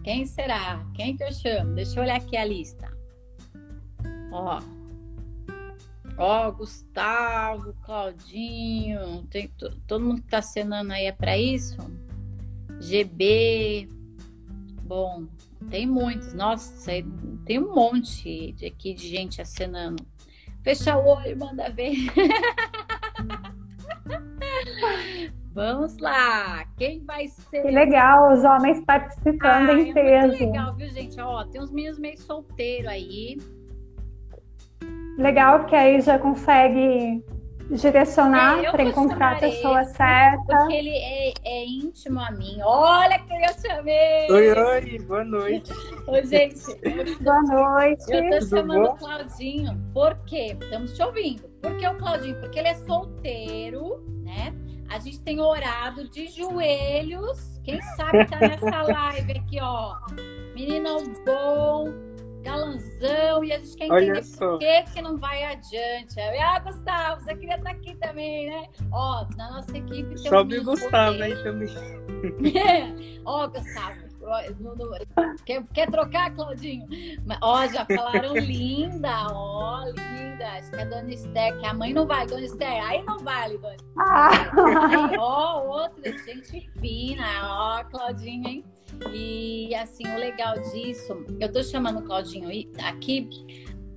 [0.04, 0.86] Quem será?
[0.92, 1.74] Quem que eu chamo?
[1.74, 2.92] Deixa eu olhar aqui a lista.
[4.30, 4.60] Ó.
[6.18, 9.50] Ó, Gustavo, Claudinho, tem,
[9.86, 11.78] todo mundo que tá cenando aí é para isso?
[12.78, 13.88] GB.
[14.82, 15.26] Bom,
[15.70, 16.34] tem muitos.
[16.34, 16.90] Nossa,
[17.44, 20.04] tem um monte de, aqui de gente acenando.
[20.62, 21.94] Fecha o olho, manda ver.
[25.52, 27.62] Vamos lá, quem vai ser?
[27.62, 30.06] Que legal, os homens participando ah, em peso.
[30.06, 31.20] É muito legal, viu, gente?
[31.20, 33.38] Ó, tem uns meninos meio solteiros aí.
[35.16, 37.24] Legal, porque aí já consegue
[37.70, 40.56] direcionar é, para encontrar a pessoa esse, certa.
[40.56, 42.58] Porque ele é, é, íntimo a mim.
[42.62, 44.30] Olha quem eu chamei!
[44.30, 45.72] Oi, oi, boa noite.
[46.06, 46.64] Oi, gente.
[47.20, 48.04] boa noite.
[48.08, 49.78] Eu tô chamando o Claudinho.
[49.92, 50.56] Por quê?
[50.60, 51.48] Estamos te ouvindo.
[51.60, 52.40] Por que o Claudinho?
[52.40, 54.54] Porque ele é solteiro, né?
[54.88, 57.60] A gente tem orado de joelhos.
[57.62, 59.94] Quem sabe tá nessa live aqui, ó.
[60.54, 61.92] Menino bom,
[62.42, 66.20] galanzão e a gente quer entender por que, que não vai adiante.
[66.20, 68.66] Ah, Gustavo, você queria estar aqui também, né?
[68.92, 71.68] Ó, na nossa equipe tem Sobe um o Gustavo aí também.
[73.24, 74.08] Ó, Gustavo,
[75.44, 76.86] Quer, quer trocar, Claudinho?
[77.40, 80.46] Ó, já falaram linda, ó, linda.
[80.52, 83.18] Acho que é a Dona Esther, que a mãe não vai, Dona Esther, aí não
[83.18, 83.92] vale, Dona Esther.
[83.98, 84.50] Ah.
[85.18, 88.64] ó, outra, gente fina, ó, Claudinho, hein?
[89.12, 92.48] E assim, o legal disso, eu tô chamando o Claudinho
[92.82, 93.28] aqui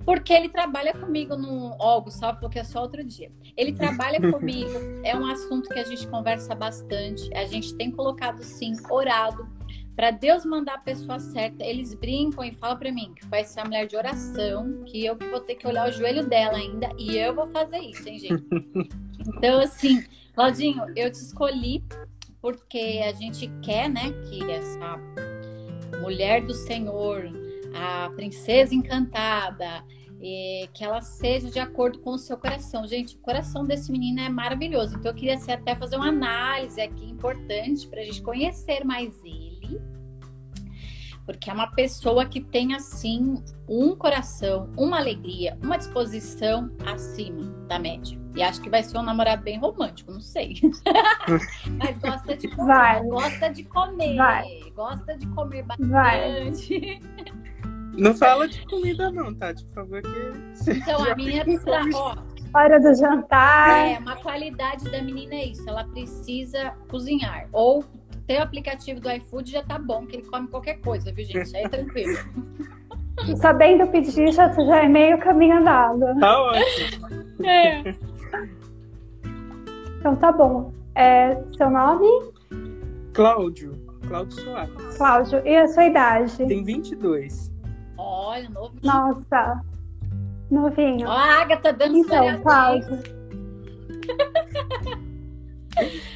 [0.04, 1.76] porque ele trabalha comigo no.
[1.78, 3.30] Ó, oh, Gustavo falou que é só outro dia.
[3.56, 4.70] Ele trabalha comigo,
[5.04, 7.32] é um assunto que a gente conversa bastante.
[7.34, 9.46] A gente tem colocado, sim, orado
[9.94, 11.64] para Deus mandar a pessoa certa.
[11.64, 15.16] Eles brincam e falam para mim que vai ser a mulher de oração, que eu
[15.16, 18.18] que vou ter que olhar o joelho dela ainda, e eu vou fazer isso, hein,
[18.18, 18.44] gente?
[19.36, 21.84] Então, assim, Claudinho, eu te escolhi
[22.42, 24.98] porque a gente quer, né, que essa
[26.00, 27.30] mulher do Senhor,
[27.72, 29.84] a princesa encantada,
[30.74, 32.86] que ela seja de acordo com o seu coração.
[32.86, 34.96] Gente, o coração desse menino é maravilhoso.
[34.96, 39.51] Então eu queria até fazer uma análise aqui importante para a gente conhecer mais ele
[41.24, 47.78] porque é uma pessoa que tem assim um coração, uma alegria, uma disposição acima da
[47.78, 48.20] média.
[48.34, 50.54] E acho que vai ser um namorado bem romântico, não sei.
[51.78, 53.02] Mas gosta de comer, vai.
[53.02, 54.72] gosta de comer, vai.
[54.74, 56.80] gosta de comer bastante.
[56.80, 57.32] Vai.
[57.96, 59.52] Não fala de comida não, tá?
[59.52, 62.16] Por favor, que Então a menina precisa, ó,
[62.54, 63.86] hora do jantar.
[63.86, 67.84] É, uma qualidade da menina é isso, ela precisa cozinhar ou
[68.26, 71.56] ter o aplicativo do iFood já tá bom, que ele come qualquer coisa, viu, gente?
[71.56, 72.18] Aí é tranquilo.
[73.36, 76.18] Sabendo pedir, já, já é meio caminho andado.
[76.18, 77.44] Tá ótimo.
[77.44, 77.94] É.
[79.98, 80.72] Então tá bom.
[80.94, 82.06] É, seu nome?
[83.12, 83.72] Cláudio.
[84.08, 84.96] Cláudio Soares.
[84.96, 86.36] Cláudio, e a sua idade?
[86.36, 87.52] Tem 22.
[87.96, 88.80] Olha, novinho.
[88.82, 89.62] Nossa,
[90.50, 91.06] novinho.
[91.08, 92.98] Ó, a Agatha dando Então, Cláudio.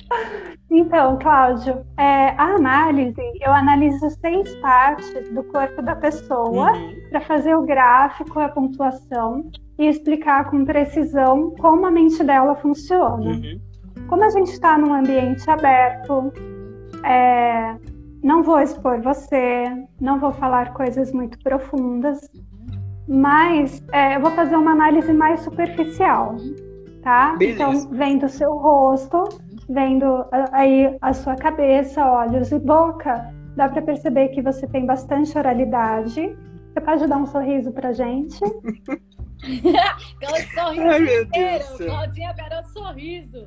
[0.70, 6.94] Então, Cláudio, é, a análise, eu analiso seis partes do corpo da pessoa uhum.
[7.10, 13.30] para fazer o gráfico, a pontuação e explicar com precisão como a mente dela funciona.
[13.30, 13.60] Uhum.
[14.08, 16.32] Como a gente está num ambiente aberto,
[17.04, 17.76] é,
[18.22, 19.64] não vou expor você,
[20.00, 22.18] não vou falar coisas muito profundas,
[23.08, 26.36] mas é, eu vou fazer uma análise mais superficial,
[27.02, 27.36] tá?
[27.36, 27.62] Beleza.
[27.62, 29.24] Então, vendo o seu rosto,
[29.68, 35.36] vendo aí a sua cabeça, olhos e boca, dá para perceber que você tem bastante
[35.36, 36.36] oralidade.
[36.72, 38.38] Você pode dar um sorriso pra gente?
[40.16, 41.64] Aquela sorriso Ai, meu inteiro.
[41.78, 43.46] Deus Claudinha, um sorriso.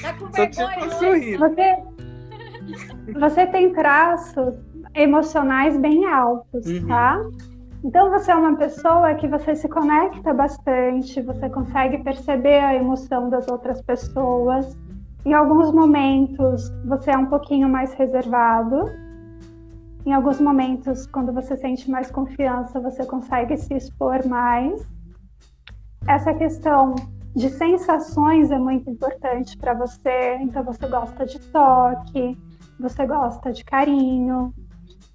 [0.00, 1.82] Tá com vergonha Você,
[3.18, 4.54] você tem traços
[4.94, 6.86] emocionais bem altos, uhum.
[6.86, 7.20] tá?
[7.82, 13.30] Então você é uma pessoa que você se conecta bastante, você consegue perceber a emoção
[13.30, 14.76] das outras pessoas.
[15.24, 18.84] Em alguns momentos você é um pouquinho mais reservado.
[20.06, 24.86] Em alguns momentos, quando você sente mais confiança, você consegue se expor mais.
[26.08, 26.94] Essa questão
[27.36, 30.36] de sensações é muito importante para você.
[30.40, 32.38] Então, você gosta de toque,
[32.78, 34.54] você gosta de carinho,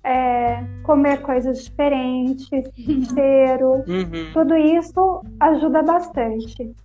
[0.04, 2.48] é, comer coisas diferentes,
[3.14, 3.84] cheiro.
[3.88, 4.32] Uhum.
[4.34, 6.76] Tudo isso ajuda bastante.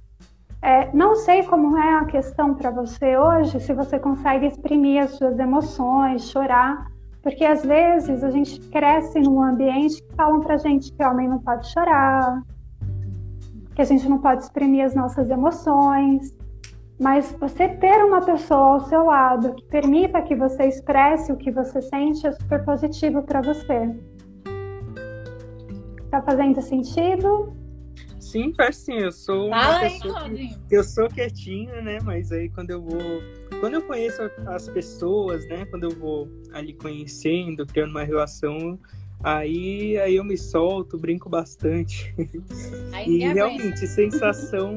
[0.62, 5.12] É, não sei como é a questão para você hoje, se você consegue exprimir as
[5.12, 6.86] suas emoções, chorar,
[7.22, 11.38] porque às vezes a gente cresce num ambiente que falam para gente que homem não
[11.38, 12.42] pode chorar,
[13.74, 16.36] que a gente não pode exprimir as nossas emoções.
[17.00, 21.50] Mas você ter uma pessoa ao seu lado que permita que você expresse o que
[21.50, 23.98] você sente é super positivo para você.
[26.10, 27.59] Tá fazendo sentido?
[28.30, 28.94] Sim, faz sim.
[28.94, 31.98] Eu sou uma Fala pessoa aí, que, eu sou quietinha, né?
[32.04, 33.00] Mas aí quando eu vou,
[33.58, 35.66] quando eu conheço as pessoas, né?
[35.66, 38.78] Quando eu vou ali conhecendo, criando uma relação,
[39.24, 42.14] aí aí eu me solto, brinco bastante.
[43.04, 44.72] e realmente sensação,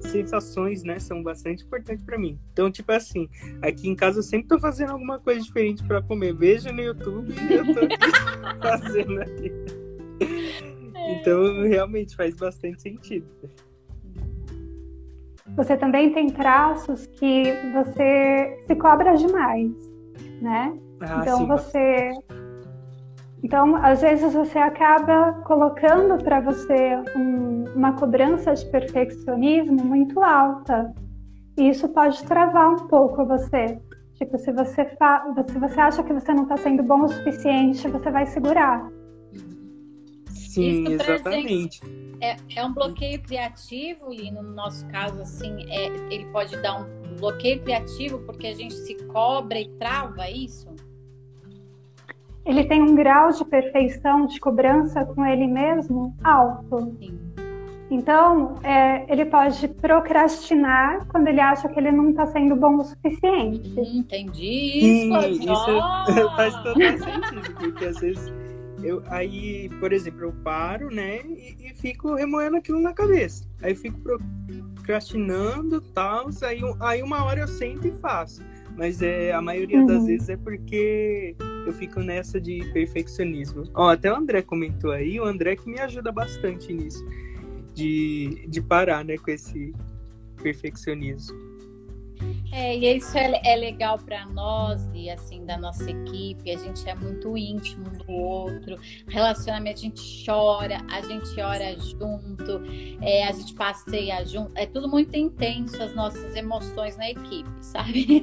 [0.00, 0.98] sensações, né?
[0.98, 2.38] São bastante importantes para mim.
[2.54, 3.28] Então tipo assim,
[3.60, 6.34] aqui em casa eu sempre tô fazendo alguma coisa diferente para comer.
[6.34, 7.80] Veja no YouTube e eu tô
[8.66, 9.52] fazendo aqui.
[11.08, 13.26] Então, realmente faz bastante sentido.
[15.56, 19.72] Você também tem traços que você se cobra demais,
[20.40, 20.78] né?
[21.00, 22.12] Ah, então sim, você
[23.42, 30.92] então, às vezes você acaba colocando para você um, uma cobrança de perfeccionismo muito alta.
[31.56, 33.80] E isso pode travar um pouco você.
[34.14, 35.24] Tipo, se você, fa...
[35.48, 38.88] se você acha que você não está sendo bom o suficiente, você vai segurar.
[40.58, 41.80] Sim, Isso exatamente.
[42.20, 47.14] É, é um bloqueio criativo, e no nosso caso, assim, é, ele pode dar um
[47.16, 50.68] bloqueio criativo porque a gente se cobra e trava isso?
[52.44, 56.96] Ele tem um grau de perfeição, de cobrança com ele mesmo alto.
[56.98, 57.18] Sim.
[57.90, 62.84] Então, é, ele pode procrastinar quando ele acha que ele não está sendo bom o
[62.84, 63.72] suficiente.
[63.78, 64.80] Hum, entendi.
[64.80, 68.32] Sim, isso faz todo sentido, porque às vezes
[68.82, 73.44] eu, aí, por exemplo, eu paro, né, e, e, fico remoendo aquilo na cabeça.
[73.62, 78.42] Aí fico procrastinando tal, aí, aí uma hora eu sento e faço.
[78.76, 79.86] Mas é, a maioria uhum.
[79.86, 81.34] das vezes é porque
[81.66, 83.64] eu fico nessa de perfeccionismo.
[83.74, 87.04] Ó, até o André comentou aí, o André que me ajuda bastante nisso.
[87.74, 89.72] De, de parar, né, com esse
[90.42, 91.47] perfeccionismo.
[92.52, 96.50] É, e isso é, é legal para nós e assim da nossa equipe.
[96.50, 98.78] A gente é muito íntimo um do outro.
[99.06, 102.62] Relacionamento a gente chora, a gente ora junto,
[103.02, 104.52] é, a gente passeia junto.
[104.54, 108.22] É tudo muito intenso as nossas emoções na equipe, sabe?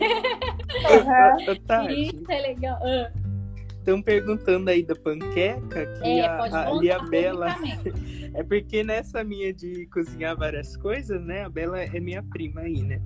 [0.89, 1.89] Uhum.
[1.91, 2.79] isso é legal.
[3.85, 7.55] Estão perguntando aí da panqueca, que é, a, a, a, a Bela.
[8.33, 11.45] É porque nessa minha de cozinhar várias coisas, né?
[11.45, 12.99] A Bela é minha prima aí, né?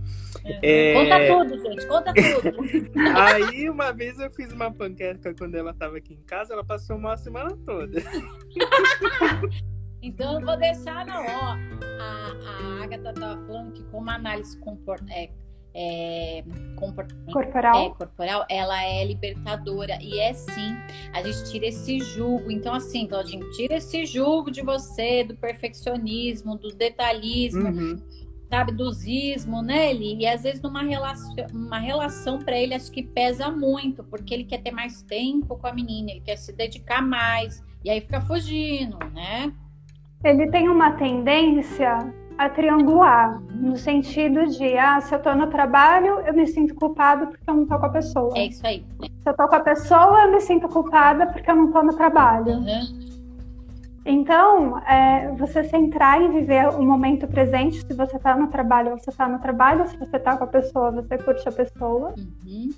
[0.64, 0.94] É...
[0.96, 2.58] Conta tudo, gente, conta tudo.
[3.16, 6.96] aí uma vez eu fiz uma panqueca quando ela estava aqui em casa, ela passou
[6.96, 8.02] uma semana toda.
[10.02, 11.56] então eu vou deixar, não, ó.
[12.00, 15.30] A, a Agatha tava falando que como análise comport, é,
[15.74, 16.44] é,
[16.76, 17.88] corporal.
[17.88, 19.98] É, corporal, ela é libertadora.
[20.02, 20.76] E é sim,
[21.14, 22.52] a gente tira esse julgo.
[22.52, 27.70] Então, assim, Claudinho, tira esse julgo de você, do perfeccionismo, do detalhismo.
[27.70, 27.98] Uhum.
[28.50, 30.22] Sabe, do zismo, né, Eli?
[30.22, 34.44] E às vezes numa relação, uma relação para ele acho que pesa muito, porque ele
[34.44, 38.20] quer ter mais tempo com a menina, ele quer se dedicar mais, e aí fica
[38.22, 39.54] fugindo, né?
[40.24, 46.22] Ele tem uma tendência a triangular, no sentido de, ah, se eu tô no trabalho,
[46.22, 48.32] eu me sinto culpado porque eu não tô com a pessoa.
[48.38, 48.86] É isso aí.
[49.02, 51.94] Se eu tô com a pessoa, eu me sinto culpada porque eu não tô no
[51.98, 52.54] trabalho.
[52.54, 53.10] Uhum.
[54.06, 59.12] Então, é, você centrar em viver o momento presente, se você tá no trabalho, você
[59.12, 62.14] tá no trabalho, se você tá com a pessoa, você curte a pessoa.
[62.18, 62.70] Uhum.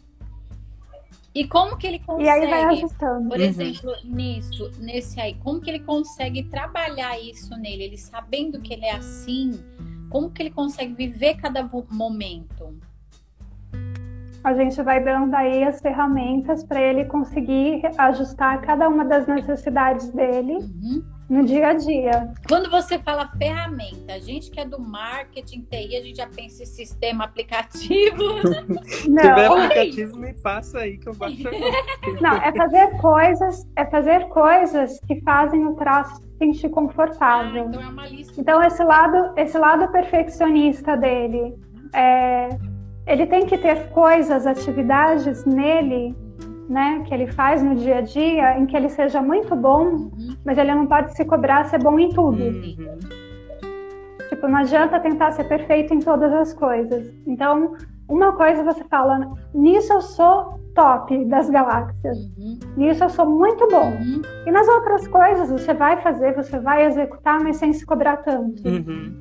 [1.34, 3.30] E como que ele consegue, e aí vai ajustando.
[3.30, 3.46] por uhum.
[3.46, 7.84] exemplo, nisso, nesse aí, como que ele consegue trabalhar isso nele?
[7.84, 9.52] Ele sabendo que ele é assim,
[10.10, 12.78] como que ele consegue viver cada momento?
[14.44, 20.10] A gente vai dando aí as ferramentas para ele conseguir ajustar cada uma das necessidades
[20.10, 20.56] dele.
[20.56, 22.34] Uhum no dia a dia.
[22.46, 26.64] Quando você fala ferramenta, a gente que é do marketing, TI, a gente já pensa
[26.64, 28.22] em sistema aplicativo.
[29.08, 29.22] Não.
[29.24, 31.38] Se tiver aplicativo, me passa aí que eu baixo.
[32.20, 37.64] Não, é fazer coisas, é fazer coisas que fazem o traço se sentir confortável.
[37.64, 38.42] Ah, então, é uma lista.
[38.42, 41.56] então esse lado, esse lado perfeccionista dele,
[41.96, 42.50] é,
[43.08, 46.14] ele tem que ter coisas, atividades nele
[46.72, 50.36] né, que ele faz no dia a dia, em que ele seja muito bom, uhum.
[50.46, 52.42] mas ele não pode se cobrar ser bom em tudo.
[52.42, 53.00] Uhum.
[54.30, 57.14] Tipo, não adianta tentar ser perfeito em todas as coisas.
[57.28, 57.76] Então,
[58.08, 62.18] uma coisa você fala, nisso eu sou top das galáxias.
[62.38, 62.58] Uhum.
[62.78, 63.92] Nisso eu sou muito bom.
[63.92, 64.22] Uhum.
[64.46, 68.66] E nas outras coisas você vai fazer, você vai executar, mas sem se cobrar tanto.
[68.66, 69.20] Uhum.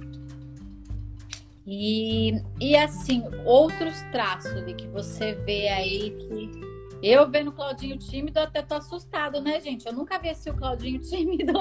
[1.67, 6.70] E, e assim, outros traços de que você vê aí que
[7.03, 9.87] eu vendo o Claudinho tímido, até tô assustado, né, gente?
[9.87, 11.53] Eu nunca vi esse o Claudinho tímido,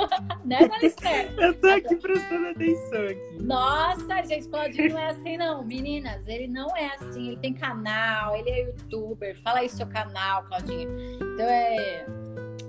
[0.44, 1.32] né, Maristela?
[1.42, 3.44] eu tô aqui prestando atenção aqui.
[3.44, 5.64] Nossa, gente, Claudinho não é assim, não.
[5.64, 7.30] Meninas, ele não é assim.
[7.30, 9.36] Ele tem canal, ele é youtuber.
[9.42, 10.90] Fala aí seu canal, Claudinho.
[11.16, 12.06] Então é.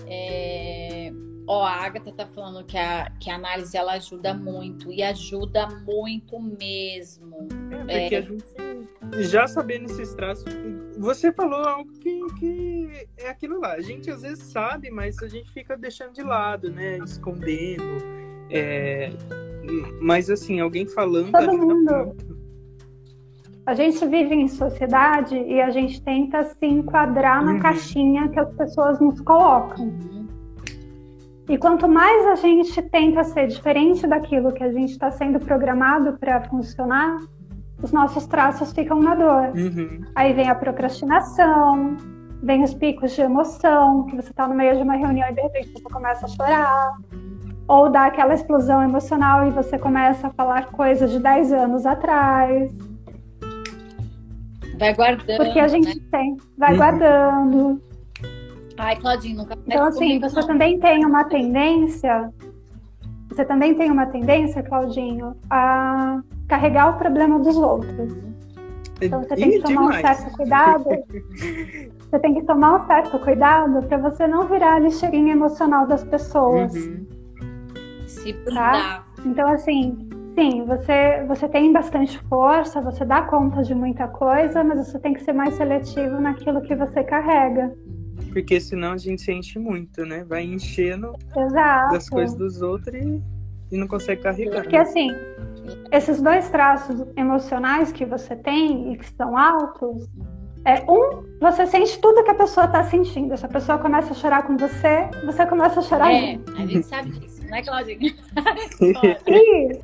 [0.06, 1.12] é...
[1.46, 5.66] Ó, a Agatha tá falando que a, que a análise ela ajuda muito e ajuda
[5.84, 7.48] muito mesmo.
[7.88, 8.18] É, porque é...
[8.18, 8.69] a gente
[9.18, 10.44] já sabendo esses traços,
[10.98, 13.72] você falou algo que, que é aquilo lá.
[13.72, 16.98] A gente às vezes sabe, mas a gente fica deixando de lado, né?
[16.98, 17.82] Escondendo.
[18.50, 19.10] É...
[20.00, 22.16] Mas assim, alguém falando Todo mundo.
[23.66, 27.60] A gente vive em sociedade e a gente tenta se enquadrar na uhum.
[27.60, 29.84] caixinha que as pessoas nos colocam.
[29.84, 30.26] Uhum.
[31.48, 36.16] E quanto mais a gente tenta ser diferente daquilo que a gente está sendo programado
[36.18, 37.20] para funcionar,
[37.82, 39.52] os nossos traços ficam na dor.
[39.56, 40.02] Uhum.
[40.14, 41.96] Aí vem a procrastinação,
[42.42, 45.40] vem os picos de emoção, que você está no meio de uma reunião e de
[45.40, 46.92] repente você começa a chorar.
[47.66, 52.72] Ou dá aquela explosão emocional e você começa a falar coisas de 10 anos atrás.
[54.78, 55.36] Vai guardando.
[55.36, 56.04] Porque a gente né?
[56.10, 56.76] tem, vai uhum.
[56.76, 57.82] guardando.
[58.76, 62.32] Ai, Claudinho, nunca Então, assim, você também tem uma tendência.
[63.28, 66.20] Você também tem uma tendência, Claudinho, a
[66.50, 68.12] carregar o problema dos outros.
[69.00, 69.98] Então você tem que tomar demais.
[69.98, 70.84] um certo cuidado.
[72.10, 76.02] você tem que tomar um certo cuidado para você não virar a lixeirinha emocional das
[76.04, 76.74] pessoas.
[76.74, 77.06] Uhum.
[78.06, 79.04] Se tá?
[79.24, 84.88] Então, assim, sim, você, você tem bastante força, você dá conta de muita coisa, mas
[84.88, 87.72] você tem que ser mais seletivo naquilo que você carrega.
[88.32, 90.24] Porque senão a gente se enche muito, né?
[90.24, 91.94] Vai enchendo Exato.
[91.94, 93.22] das coisas dos outros e,
[93.70, 94.62] e não consegue carregar.
[94.62, 94.82] Porque né?
[94.82, 95.10] assim,
[95.92, 100.08] esses dois traços emocionais que você tem e que são altos,
[100.64, 103.36] é um, você sente tudo que a pessoa está sentindo.
[103.36, 106.12] Se a pessoa começa a chorar com você, você começa a chorar.
[106.12, 106.52] É, junto.
[106.52, 108.14] a gente sabe disso, não é, Claudinha?
[109.26, 109.80] e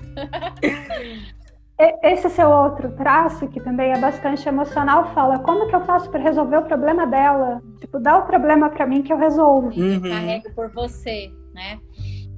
[2.03, 6.20] esse seu outro traço, que também é bastante emocional, fala como que eu faço para
[6.20, 7.62] resolver o problema dela?
[7.80, 9.68] Tipo, dá o problema para mim que eu resolvo.
[9.68, 10.01] Uhum.
[10.01, 11.78] Carrego por você, né?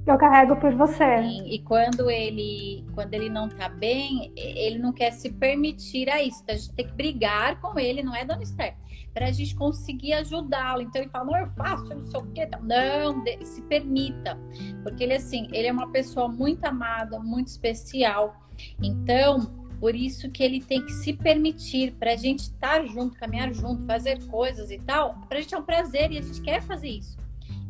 [0.07, 1.21] Eu carrego por você.
[1.21, 6.21] Sim, e quando ele, quando ele não tá bem, ele não quer se permitir a
[6.23, 6.41] isso.
[6.43, 8.75] Então a gente tem que brigar com ele, não é, dona Esther?
[9.13, 10.81] Para a gente conseguir ajudá-lo.
[10.81, 12.49] Então ele fala, não, eu faço, não sei o quê.
[12.61, 14.37] Não, se permita.
[14.83, 18.35] Porque ele, assim, ele é uma pessoa muito amada, muito especial.
[18.81, 23.53] Então, por isso que ele tem que se permitir para a gente estar junto, caminhar
[23.53, 25.15] junto, fazer coisas e tal.
[25.27, 27.17] Para a gente é um prazer e a gente quer fazer isso.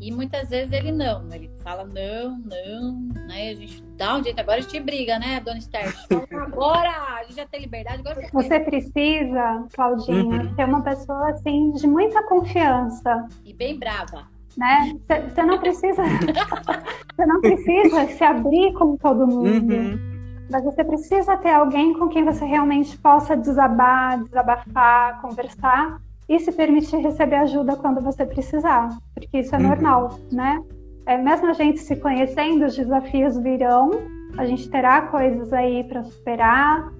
[0.02, 1.36] E muitas vezes ele não, né?
[1.36, 3.50] ele fala não, não, né?
[3.50, 5.93] A gente dá um jeito, agora a gente briga, né, dona Esther?
[6.32, 10.56] agora a gente já tem liberdade, agora Você precisa, Claudinha, uhum.
[10.56, 13.28] ter uma pessoa assim de muita confiança.
[13.43, 14.26] E bem brava.
[14.58, 14.93] Né?
[15.30, 16.04] Você não precisa.
[17.16, 19.74] Você não precisa se abrir com todo mundo.
[19.74, 20.10] Uhum.
[20.50, 26.51] Mas você precisa ter alguém com quem você realmente possa desabar, desabafar, conversar e se
[26.51, 29.67] permitir receber ajuda quando você precisar, porque isso é uhum.
[29.67, 30.63] normal, né?
[31.07, 33.89] É, mesmo a gente se conhecendo, os desafios virão,
[34.38, 36.91] a gente terá coisas aí para superar,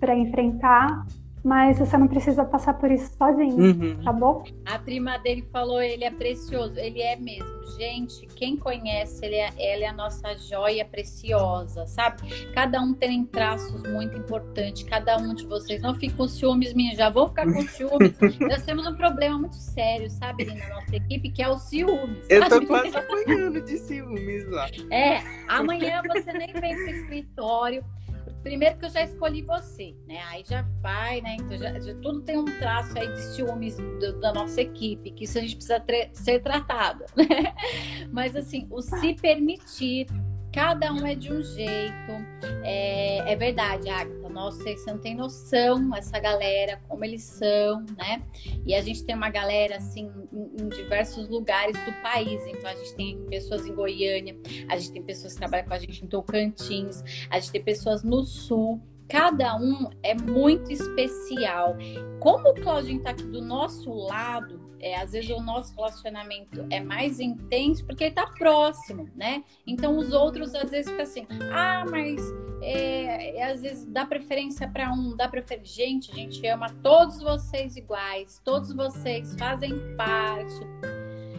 [0.00, 1.04] para enfrentar,
[1.44, 4.02] mas você não precisa passar por isso sozinho, uhum.
[4.02, 4.44] tá bom?
[4.66, 7.58] A prima dele falou, ele é precioso, ele é mesmo.
[7.78, 12.22] Gente, quem conhece, ele é, ele é a nossa joia preciosa, sabe?
[12.52, 15.80] Cada um tem traços muito importantes, cada um de vocês.
[15.82, 18.18] Não fique com ciúmes, minha, já vou ficar com ciúmes.
[18.40, 22.26] Nós temos um problema muito sério, sabe, na nossa equipe, que é o ciúmes.
[22.26, 22.34] Sabe?
[22.34, 24.68] Eu tô quase apanhando de ciúmes lá.
[24.90, 27.84] É, amanhã você nem vem pro escritório
[28.48, 30.22] primeiro que eu já escolhi você, né?
[30.30, 31.36] Aí já vai, né?
[31.38, 35.24] Então já, já tudo tem um traço aí de ciúmes do, da nossa equipe, que
[35.24, 37.54] isso a gente precisa ser tratado, né?
[38.10, 40.06] Mas assim, o se permitir
[40.52, 42.12] Cada um é de um jeito.
[42.64, 44.17] É, é verdade, Agatha.
[44.38, 48.22] Nossa, você não tem noção, essa galera, como eles são, né?
[48.64, 52.40] E a gente tem uma galera, assim, em, em, diversos lugares do país.
[52.46, 54.36] Então, a gente tem pessoas em Goiânia,
[54.68, 58.04] a gente tem pessoas que trabalham com a gente em Tocantins, a gente tem pessoas
[58.04, 61.74] no Sul cada um é muito especial.
[62.20, 66.80] Como o Claudinho está aqui do nosso lado, é, às vezes o nosso relacionamento é
[66.80, 69.42] mais intenso porque ele está próximo, né?
[69.66, 72.20] Então os outros às vezes ficam assim, ah, mas
[72.62, 75.84] é, é, às vezes dá preferência para um, dá preferência.
[75.84, 80.97] Gente, a gente ama todos vocês iguais, todos vocês fazem parte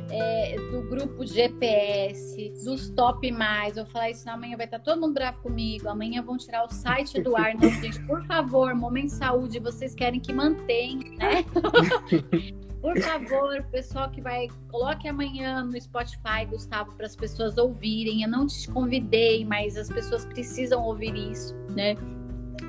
[0.09, 3.77] é, do grupo GPS, dos top mais.
[3.77, 5.87] Eu vou falar isso amanhã, vai estar todo mundo bravo comigo.
[5.87, 7.55] Amanhã vão tirar o site do ar.
[7.55, 11.45] Né, gente, por favor, Momento Saúde, vocês querem que mantenha, né?
[12.81, 18.23] Por favor, pessoal que vai, coloque amanhã no Spotify, Gustavo, para as pessoas ouvirem.
[18.23, 21.95] Eu não te convidei, mas as pessoas precisam ouvir isso, né?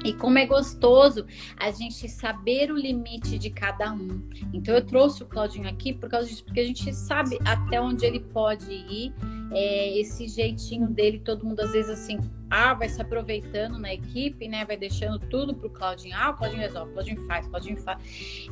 [0.04, 1.26] E como é gostoso
[1.56, 4.22] a gente saber o limite de cada um.
[4.52, 8.04] Então eu trouxe o Claudinho aqui por causa disso, porque a gente sabe até onde
[8.06, 9.12] ele pode ir.
[9.52, 12.18] É, esse jeitinho dele, todo mundo às vezes assim,
[12.50, 14.64] ah, vai se aproveitando na equipe, né?
[14.64, 16.16] Vai deixando tudo pro Claudinho.
[16.16, 18.00] Ah, o Claudinho resolve, o Claudinho faz, o Claudinho faz.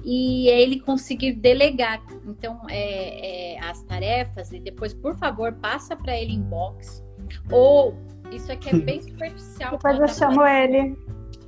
[0.05, 2.01] E é ele conseguir delegar.
[2.24, 7.05] Então, é, é, as tarefas, e depois, por favor, passa para ele inbox.
[7.51, 7.96] Ou,
[8.30, 9.72] isso aqui é bem superficial.
[9.72, 10.96] Depois eu chamo ele.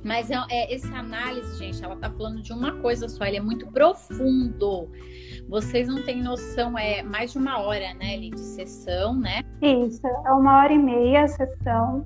[0.03, 3.41] Mas é, é, essa análise, gente, ela tá falando de uma coisa só, ele é
[3.41, 4.89] muito profundo.
[5.47, 9.41] Vocês não têm noção, é mais de uma hora, né, Eli, de sessão, né?
[9.61, 12.05] Isso, é uma hora e meia a sessão.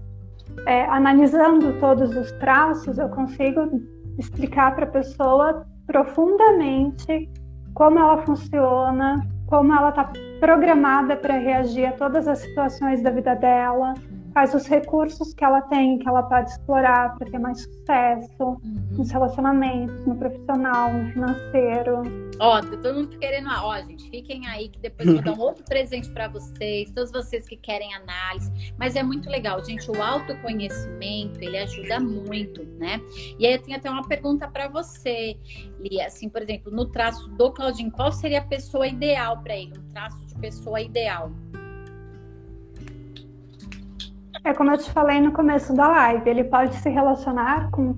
[0.68, 3.82] É, analisando todos os traços, eu consigo
[4.18, 7.30] explicar para a pessoa profundamente
[7.74, 13.36] como ela funciona, como ela está programada para reagir a todas as situações da vida
[13.36, 13.93] dela
[14.36, 18.88] quais os recursos que ela tem, que ela pode explorar para ter mais sucesso uhum.
[18.92, 22.02] nos relacionamentos, no profissional, no financeiro.
[22.42, 25.40] Ó, tá todo mundo querendo, ó, gente, fiquem aí que depois eu vou dar um
[25.40, 28.52] outro presente para vocês, todos vocês que querem análise.
[28.78, 33.00] Mas é muito legal, gente, o autoconhecimento, ele ajuda muito, né?
[33.40, 35.38] E aí eu tenho até uma pergunta para você,
[35.80, 39.80] Lia, assim, por exemplo, no traço do Claudinho, qual seria a pessoa ideal para ele?
[39.80, 41.32] Um traço de pessoa ideal?
[44.46, 47.96] É como eu te falei no começo da live, ele pode se relacionar com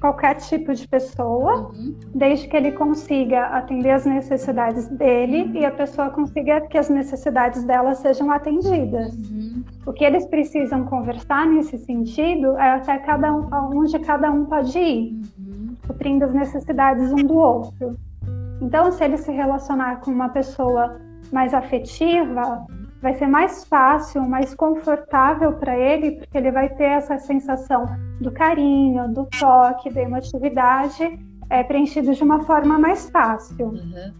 [0.00, 1.94] qualquer tipo de pessoa, uhum.
[2.14, 5.54] desde que ele consiga atender as necessidades dele uhum.
[5.54, 9.14] e a pessoa consiga que as necessidades dela sejam atendidas.
[9.14, 9.62] Uhum.
[9.86, 14.76] O que eles precisam conversar nesse sentido é até cada um, onde cada um pode
[14.78, 15.76] ir, uhum.
[15.86, 17.96] suprindo as necessidades um do outro.
[18.62, 20.96] Então, se ele se relacionar com uma pessoa
[21.30, 22.66] mais afetiva,
[23.02, 27.84] vai ser mais fácil, mais confortável para ele, porque ele vai ter essa sensação
[28.20, 31.18] do carinho, do toque, da emotividade
[31.50, 33.66] é, preenchido de uma forma mais fácil.
[33.66, 34.12] Uhum.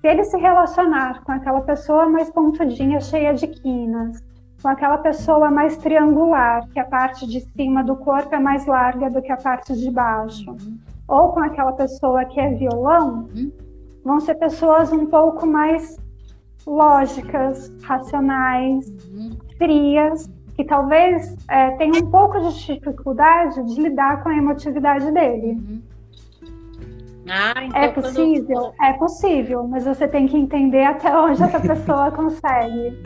[0.00, 4.22] Se ele se relacionar com aquela pessoa mais pontudinha, cheia de quinas,
[4.62, 9.10] com aquela pessoa mais triangular, que a parte de cima do corpo é mais larga
[9.10, 10.78] do que a parte de baixo, uhum.
[11.08, 13.52] ou com aquela pessoa que é violão, uhum.
[14.04, 15.98] vão ser pessoas um pouco mais
[16.68, 19.36] lógicas, racionais, uhum.
[19.56, 25.52] frias, que talvez é, tenham um pouco de dificuldade de lidar com a emotividade dele.
[25.52, 25.82] Uhum.
[27.30, 28.46] Ah, então é possível?
[28.46, 28.74] Quando...
[28.82, 32.96] É possível, mas você tem que entender até onde essa pessoa consegue.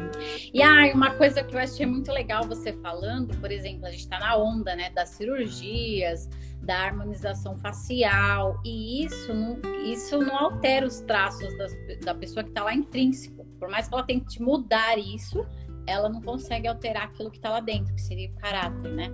[0.54, 4.00] E ah, uma coisa que eu achei muito legal você falando, por exemplo, a gente
[4.00, 6.28] está na onda né, das cirurgias,
[6.62, 11.72] da harmonização facial, e isso não, isso não altera os traços das,
[12.04, 13.41] da pessoa que está lá intrínseco.
[13.62, 15.46] Por mais que ela tente mudar isso,
[15.86, 19.08] ela não consegue alterar aquilo que está lá dentro, que seria o caráter, né?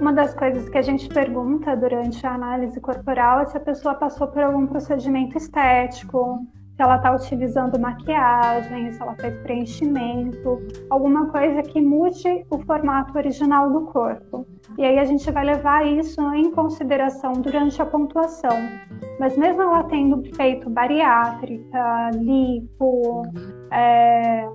[0.00, 3.94] Uma das coisas que a gente pergunta durante a análise corporal é se a pessoa
[3.94, 6.44] passou por algum procedimento estético,
[6.76, 10.60] se ela está utilizando maquiagem, se ela fez preenchimento,
[10.90, 14.46] alguma coisa que mude o formato original do corpo.
[14.76, 18.56] E aí a gente vai levar isso em consideração durante a pontuação.
[19.20, 23.22] Mas mesmo ela tendo feito bariátrica, lipo,
[23.70, 24.48] é,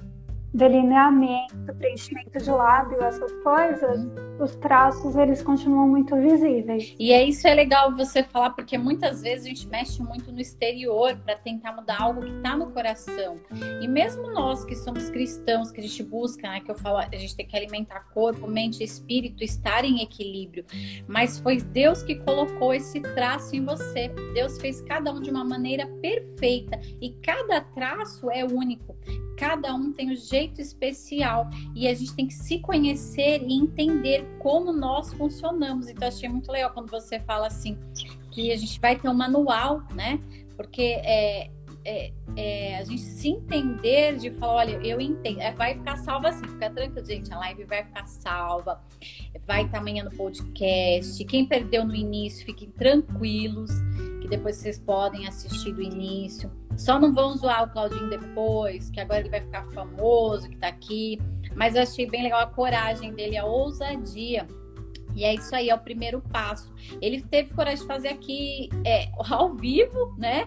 [0.53, 4.07] delineamento, preenchimento de lábio, essas coisas,
[4.39, 6.95] os traços eles continuam muito visíveis.
[6.97, 10.39] E é isso é legal você falar porque muitas vezes a gente mexe muito no
[10.39, 13.39] exterior para tentar mudar algo que está no coração.
[13.81, 17.15] E mesmo nós que somos cristãos, que a gente busca, né, que eu falo, a
[17.15, 20.65] gente tem que alimentar corpo, mente espírito, estar em equilíbrio.
[21.07, 24.09] Mas foi Deus que colocou esse traço em você.
[24.33, 28.97] Deus fez cada um de uma maneira perfeita e cada traço é único.
[29.37, 33.53] Cada um tem o um jeito especial e a gente tem que se conhecer e
[33.53, 35.87] entender como nós funcionamos.
[35.87, 37.77] Então, achei muito legal quando você fala assim
[38.31, 40.19] que a gente vai ter um manual, né?
[40.55, 41.49] Porque é,
[41.85, 46.29] é, é, a gente se entender de falar, olha, eu entendo, é, vai ficar salva
[46.29, 48.81] assim, fica tranquilo, gente, a live vai ficar salva,
[49.47, 51.23] vai estar amanhã no podcast.
[51.25, 53.71] Quem perdeu no início, fiquem tranquilos,
[54.21, 56.51] que depois vocês podem assistir do início.
[56.79, 60.69] Só não vão zoar o Claudinho depois, que agora ele vai ficar famoso, que tá
[60.69, 61.19] aqui.
[61.53, 64.47] Mas eu achei bem legal a coragem dele, a ousadia.
[65.13, 66.73] E é isso aí, é o primeiro passo.
[67.01, 70.45] Ele teve coragem de fazer aqui é, ao vivo, né?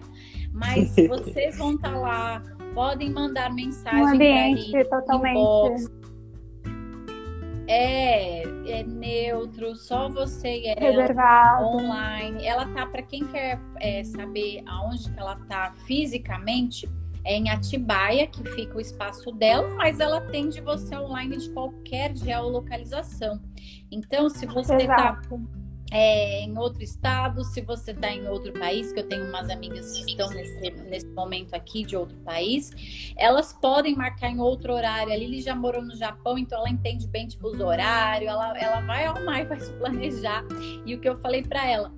[0.51, 4.01] Mas vocês vão estar tá lá, podem mandar mensagem.
[4.01, 5.37] Um ambiente totalmente.
[5.37, 5.91] Inbox,
[7.67, 11.65] é, é neutro, só você e ela Reservado.
[11.65, 12.45] online.
[12.45, 16.89] Ela tá para quem quer é, saber aonde que ela tá fisicamente,
[17.25, 22.15] é em Atibaia, que fica o espaço dela, mas ela atende você online de qualquer
[22.17, 23.39] geolocalização.
[23.89, 25.21] Então, se você está
[25.93, 29.95] é, em outro estado, se você está em outro país, que eu tenho umas amigas
[29.95, 32.71] que estão nesse, nesse momento aqui de outro país,
[33.15, 35.13] elas podem marcar em outro horário.
[35.13, 38.81] A Lili já morou no Japão, então ela entende bem tipo, os horários, ela, ela
[38.81, 40.43] vai arrumar e vai se planejar.
[40.83, 41.93] E o que eu falei para ela,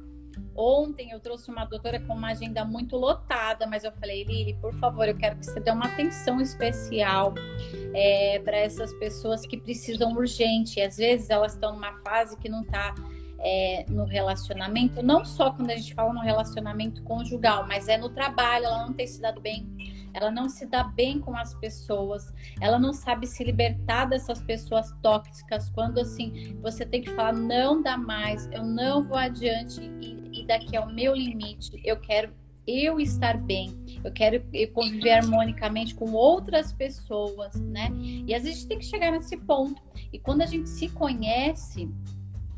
[0.57, 4.73] Ontem eu trouxe uma doutora com uma agenda muito lotada, mas eu falei, Lili, por
[4.75, 7.33] favor, eu quero que você dê uma atenção especial
[7.93, 10.79] é, para essas pessoas que precisam urgente.
[10.79, 12.93] E às vezes elas estão numa fase que não está
[13.45, 18.09] é, no relacionamento, não só quando a gente fala no relacionamento conjugal, mas é no
[18.09, 19.67] trabalho, ela não tem se dado bem,
[20.15, 24.91] ela não se dá bem com as pessoas, ela não sabe se libertar dessas pessoas
[25.03, 30.41] tóxicas, quando assim você tem que falar, não dá mais, eu não vou adiante e,
[30.41, 32.33] e daqui é o meu limite, eu quero
[32.67, 34.43] eu estar bem, eu quero
[34.73, 37.91] conviver harmonicamente com outras pessoas, né?
[38.25, 39.79] E às vezes tem que chegar nesse ponto.
[40.11, 41.87] E quando a gente se conhece,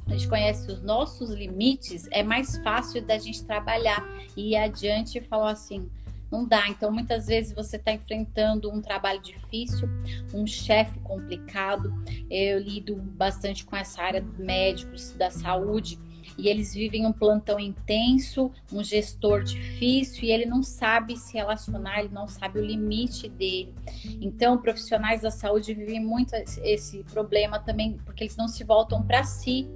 [0.07, 5.17] a gente conhece os nossos limites, é mais fácil da gente trabalhar e ir adiante
[5.17, 5.89] e falar assim.
[6.31, 6.67] Não dá.
[6.67, 9.87] Então, muitas vezes você está enfrentando um trabalho difícil,
[10.33, 11.93] um chefe complicado.
[12.29, 15.97] Eu lido bastante com essa área de médicos da saúde
[16.37, 21.99] e eles vivem um plantão intenso, um gestor difícil e ele não sabe se relacionar,
[21.99, 23.73] ele não sabe o limite dele.
[24.19, 29.23] Então, profissionais da saúde vivem muito esse problema também, porque eles não se voltam para
[29.23, 29.67] si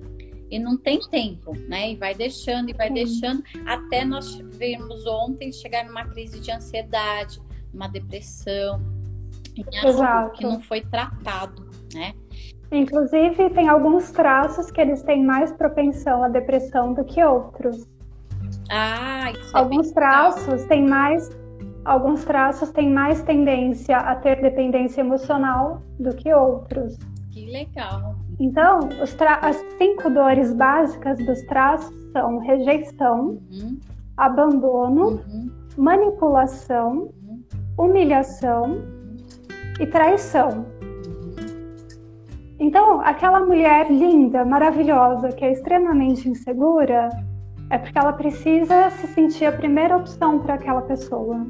[0.52, 1.92] e não tem tempo, né?
[1.92, 2.94] E vai deixando e vai Sim.
[2.94, 7.42] deixando até nós vimos ontem chegar numa crise de ansiedade,
[7.74, 8.82] uma depressão,
[9.84, 10.38] Exato.
[10.38, 12.14] que não foi tratado, né?
[12.70, 17.88] Inclusive, tem alguns traços que eles têm mais propensão à depressão do que outros.
[18.70, 21.30] Ah, isso é alguns traços têm mais
[21.84, 26.98] alguns traços têm mais tendência a ter dependência emocional do que outros.
[27.32, 28.16] Que legal.
[28.40, 28.80] Então,
[29.42, 33.80] as cinco dores básicas dos traços são rejeição, uhum.
[34.18, 35.52] abandono, uhum.
[35.78, 37.44] manipulação, uhum.
[37.78, 38.82] humilhação
[39.80, 40.66] e traição.
[42.60, 47.10] Então, aquela mulher linda, maravilhosa, que é extremamente insegura,
[47.72, 51.44] é porque ela precisa se sentir a primeira opção para aquela pessoa.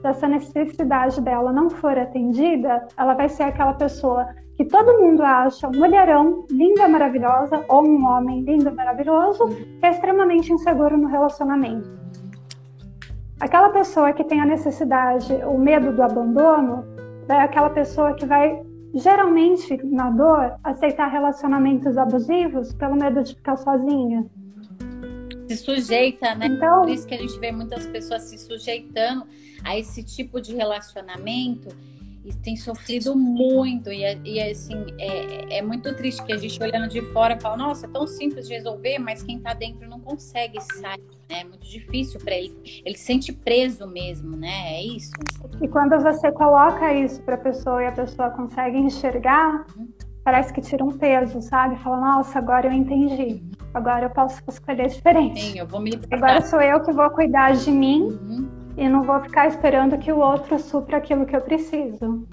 [0.00, 4.26] Se essa necessidade dela não for atendida, ela vai ser aquela pessoa
[4.60, 9.90] que todo mundo acha um mulherão linda, maravilhosa, ou um homem lindo, maravilhoso, que é
[9.90, 11.90] extremamente inseguro no relacionamento.
[13.40, 16.84] Aquela pessoa que tem a necessidade, o medo do abandono,
[17.26, 23.56] é aquela pessoa que vai geralmente na dor aceitar relacionamentos abusivos pelo medo de ficar
[23.56, 24.26] sozinha.
[25.48, 26.48] Se sujeita, né?
[26.48, 29.24] Então, Por isso que a gente vê muitas pessoas se sujeitando
[29.64, 31.74] a esse tipo de relacionamento
[32.30, 33.90] e tem sofrido muito.
[33.90, 37.86] E, e assim, é, é, muito triste que a gente olhando de fora fala, nossa,
[37.86, 41.40] é tão simples de resolver, mas quem tá dentro não consegue sair, né?
[41.40, 42.82] É muito difícil para ele.
[42.84, 44.74] Ele se sente preso mesmo, né?
[44.74, 45.12] É isso.
[45.60, 49.88] E quando você coloca isso para a pessoa e a pessoa consegue enxergar, uhum.
[50.24, 51.76] parece que tira um peso, sabe?
[51.82, 53.42] Fala, nossa, agora eu entendi.
[53.72, 55.40] Agora eu posso escolher diferente.
[55.40, 58.02] Sim, eu vou me Agora sou eu que vou cuidar de mim.
[58.02, 62.26] Uhum e não vou ficar esperando que o outro supra aquilo que eu preciso.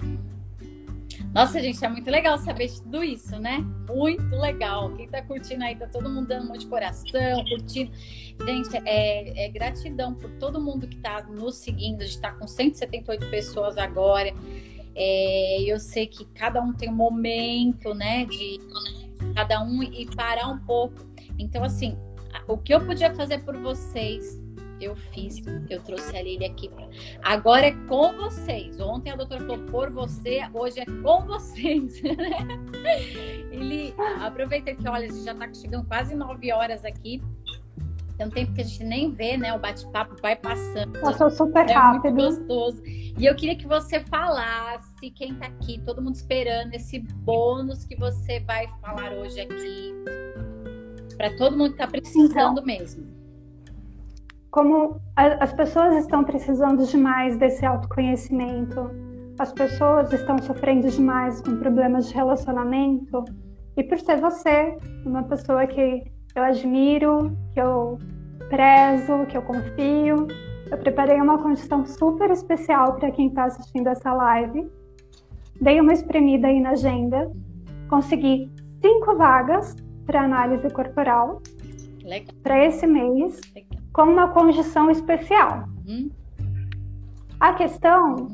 [1.32, 3.58] Nossa, gente, é muito legal saber tudo isso, né?
[3.88, 4.92] Muito legal.
[4.94, 7.92] Quem tá curtindo aí, tá todo mundo dando um monte de coração, curtindo.
[8.44, 12.02] Gente, é, é gratidão por todo mundo que tá nos seguindo.
[12.02, 14.32] A gente tá com 178 pessoas agora.
[14.94, 18.24] É, eu sei que cada um tem um momento, né?
[18.24, 18.58] De
[19.34, 20.96] cada um e parar um pouco.
[21.38, 21.96] Então, assim,
[22.48, 24.40] o que eu podia fazer por vocês
[24.80, 26.68] eu fiz, eu trouxe a Lili aqui.
[26.68, 26.88] Pra...
[27.22, 28.78] Agora é com vocês.
[28.80, 32.00] Ontem a doutora falou por você, hoje é com vocês.
[33.50, 37.22] Ele aproveita que, olha, a gente já está chegando quase nove horas aqui.
[38.16, 39.54] Tem um tempo que a gente nem vê, né?
[39.54, 40.98] O bate-papo vai passando.
[41.00, 42.12] Passou super é rápido.
[42.12, 42.82] Muito gostoso.
[42.84, 47.94] E eu queria que você falasse, quem está aqui, todo mundo esperando esse bônus que
[47.94, 49.94] você vai falar hoje aqui.
[51.16, 53.17] Para todo mundo que está precisando então, mesmo
[54.58, 58.90] como as pessoas estão precisando demais desse autoconhecimento,
[59.38, 63.24] as pessoas estão sofrendo demais com problemas de relacionamento,
[63.76, 66.02] e por ser você, uma pessoa que
[66.34, 67.98] eu admiro, que eu
[68.48, 70.26] prezo, que eu confio,
[70.68, 74.68] eu preparei uma condição super especial para quem está assistindo essa live.
[75.60, 77.30] Dei uma espremida aí na agenda,
[77.88, 78.50] consegui
[78.82, 81.40] cinco vagas para análise corporal
[82.42, 83.40] para esse mês.
[83.54, 83.67] Legal
[83.98, 85.64] com uma condição especial.
[85.84, 86.08] Uhum.
[87.40, 88.28] A questão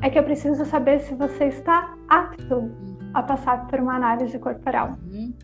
[0.00, 3.10] é que eu preciso saber se você está apto uhum.
[3.12, 4.96] a passar por uma análise corporal.
[5.04, 5.34] Uhum.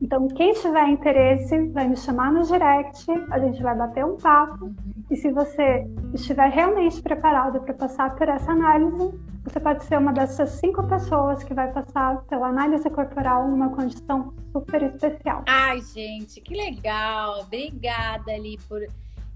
[0.00, 4.66] Então, quem tiver interesse, vai me chamar no direct, a gente vai bater um papo.
[4.66, 4.74] Uhum.
[5.10, 10.12] E se você estiver realmente preparado para passar por essa análise, você pode ser uma
[10.12, 15.42] dessas cinco pessoas que vai passar pela análise corporal numa condição super especial.
[15.48, 17.40] Ai, gente, que legal!
[17.40, 18.80] Obrigada ali por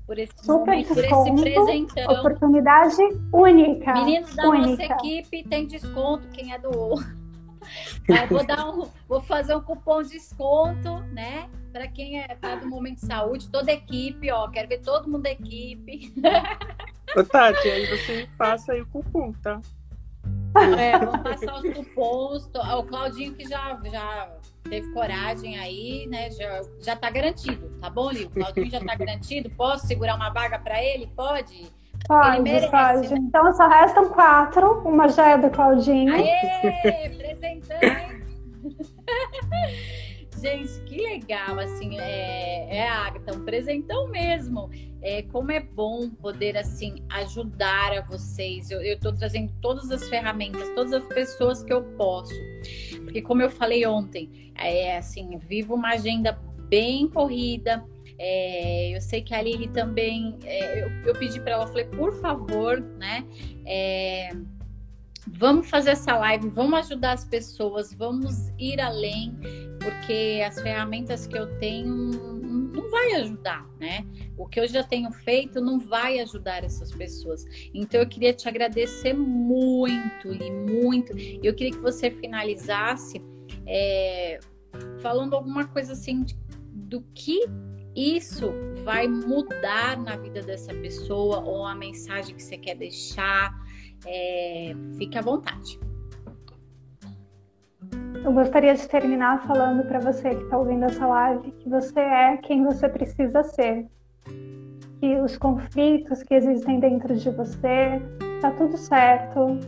[0.07, 2.15] por esse Super momento, desconto, por esse presentão.
[2.15, 2.97] Oportunidade
[3.33, 3.93] única.
[3.93, 4.69] Meninos da única.
[4.69, 6.71] nossa equipe tem desconto, quem é do
[8.29, 11.49] vou dar um, vou fazer um cupom de desconto, né?
[11.73, 15.09] Para quem é tá do momento de saúde, toda a equipe, ó, quero ver todo
[15.09, 16.13] mundo da equipe.
[17.17, 19.61] Ô, Tati, aí você passa aí o cupom, tá?
[20.79, 22.51] É, vamos passar os cupons.
[22.55, 24.31] O Claudinho que já, já
[24.69, 26.31] teve coragem aí, né?
[26.31, 28.27] Já, já tá garantido, tá bom, Lio?
[28.29, 29.51] O Claudinho já tá garantido.
[29.51, 31.07] Posso segurar uma vaga para ele?
[31.17, 31.71] Pode?
[32.07, 33.11] Pode, merece, pode.
[33.11, 33.21] Né?
[33.21, 34.81] Então só restam quatro.
[34.87, 36.13] Uma já é do Claudinho.
[36.15, 37.11] Aê!
[37.17, 38.23] Presentando!
[40.43, 44.69] Gente, que legal, assim, é, é Agatha, um presentão mesmo.
[45.03, 48.71] É, como é bom poder, assim, ajudar a vocês.
[48.71, 52.35] Eu, tô trazendo todas as ferramentas, todas as pessoas que eu posso.
[53.03, 56.39] Porque, como eu falei ontem, é assim, vivo uma agenda
[56.69, 57.85] bem corrida.
[58.19, 62.13] É, eu sei que a Lili também, é, eu, eu, pedi para ela, falei, por
[62.21, 63.25] favor, né?
[63.67, 64.31] É,
[65.27, 69.37] vamos fazer essa live, vamos ajudar as pessoas, vamos ir além,
[69.81, 74.07] porque as ferramentas que eu tenho não vai ajudar, né?
[74.37, 77.45] O que eu já tenho feito não vai ajudar essas pessoas.
[77.73, 81.13] Então eu queria te agradecer muito e muito.
[81.43, 83.23] Eu queria que você finalizasse
[83.67, 84.39] é,
[85.01, 86.37] falando alguma coisa assim de,
[86.73, 87.41] do que
[87.95, 88.53] isso
[88.85, 93.53] vai mudar na vida dessa pessoa ou a mensagem que você quer deixar
[94.07, 95.79] é, fique à vontade.
[98.25, 102.37] Eu gostaria de terminar falando para você que está ouvindo essa live que você é
[102.37, 103.89] quem você precisa ser.
[105.01, 108.01] Que os conflitos que existem dentro de você,
[108.41, 109.59] tá tudo certo.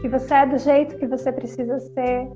[0.00, 2.30] Que você é do jeito que você precisa ser.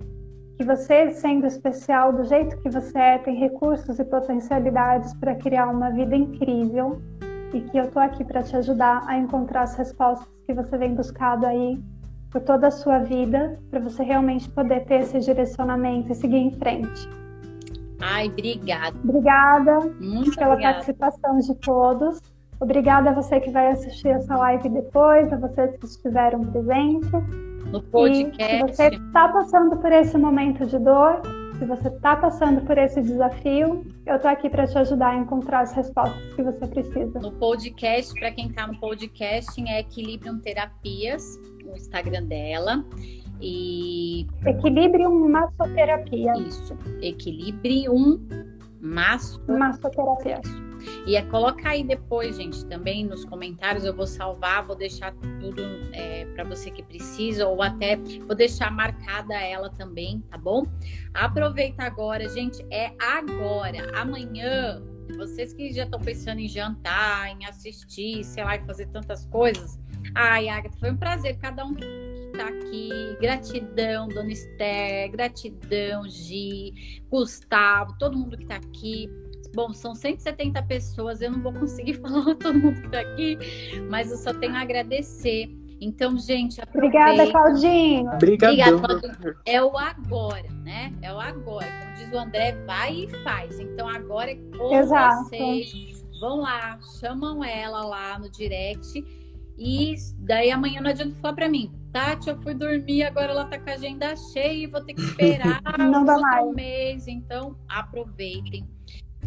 [0.56, 5.68] que você, sendo especial do jeito que você é, tem recursos e potencialidades para criar
[5.68, 7.00] uma vida incrível
[7.54, 10.94] e que eu tô aqui para te ajudar a encontrar as respostas que você vem
[10.94, 11.80] buscado aí
[12.33, 16.51] por toda a sua vida, para você realmente poder ter esse direcionamento e seguir em
[16.53, 17.09] frente.
[18.01, 18.97] Ai, obrigada.
[19.05, 20.74] Obrigada Muito pela obrigada.
[20.74, 22.20] participação de todos.
[22.59, 27.11] Obrigada a você que vai assistir essa live depois, a vocês que estiveram presentes.
[27.70, 28.55] No podcast.
[28.55, 31.20] E se você está passando por esse momento de dor,
[31.62, 35.60] se você está passando por esse desafio, eu estou aqui para te ajudar a encontrar
[35.60, 37.20] as respostas que você precisa.
[37.20, 42.84] No podcast, para quem está no podcast, é Equilibrium Terapias, o Instagram dela.
[43.40, 44.26] E.
[44.44, 46.32] Equilibrium Massoterapia.
[46.32, 46.76] Isso.
[47.00, 48.20] Equilibrium
[48.80, 49.58] Massoterapia.
[49.58, 50.72] Massoterapia.
[51.07, 53.85] E é colocar aí depois, gente, também nos comentários.
[53.85, 55.62] Eu vou salvar, vou deixar tudo
[55.93, 60.66] é, para você que precisa, ou até vou deixar marcada ela também, tá bom?
[61.14, 63.91] Aproveita agora, gente, é agora.
[63.99, 64.83] Amanhã,
[65.16, 69.78] vocês que já estão pensando em jantar, em assistir, sei lá, em fazer tantas coisas.
[70.14, 71.39] Ai, Agatha, foi um prazer.
[71.39, 71.87] Cada um que
[72.37, 72.91] tá aqui.
[73.20, 75.11] Gratidão, Dona Esther.
[75.11, 79.09] Gratidão, Gi, Gustavo, todo mundo que tá aqui.
[79.55, 83.38] Bom, são 170 pessoas, eu não vou conseguir falar todo mundo que está aqui,
[83.90, 85.50] mas eu só tenho a agradecer.
[85.80, 86.96] Então, gente, aproveita.
[86.96, 88.12] Obrigada, Claudinho.
[88.12, 89.34] Obrigada, Claudinho.
[89.44, 90.92] É o agora, né?
[91.03, 91.66] É o agora.
[91.66, 93.59] Como diz o André, vai e faz.
[93.59, 95.24] Então, agora é com Exato.
[95.24, 96.05] vocês.
[96.20, 99.05] Vão lá, chamam ela lá no direct.
[99.59, 103.59] E daí amanhã não adianta falar para mim, Tati, eu fui dormir, agora ela tá
[103.59, 106.46] com a agenda cheia e vou ter que esperar não dá mais.
[106.46, 107.09] um mês.
[107.09, 108.68] Então, aproveitem.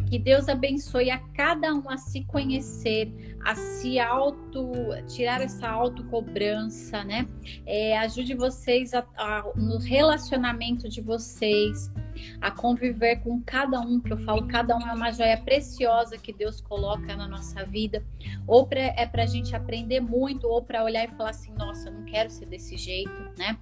[0.10, 3.12] Que Deus abençoe a cada um a se conhecer,
[3.44, 4.72] a se auto,
[5.08, 7.28] tirar essa autocobrança, né?
[7.66, 11.92] É, ajude vocês a, a, no relacionamento de vocês,
[12.40, 16.32] a conviver com cada um, que eu falo, cada um é uma joia preciosa que
[16.32, 18.04] Deus coloca na nossa vida,
[18.48, 21.90] ou pra, é para a gente aprender muito, ou para olhar e falar assim, nossa,
[21.90, 23.58] eu não quero ser desse jeito, né?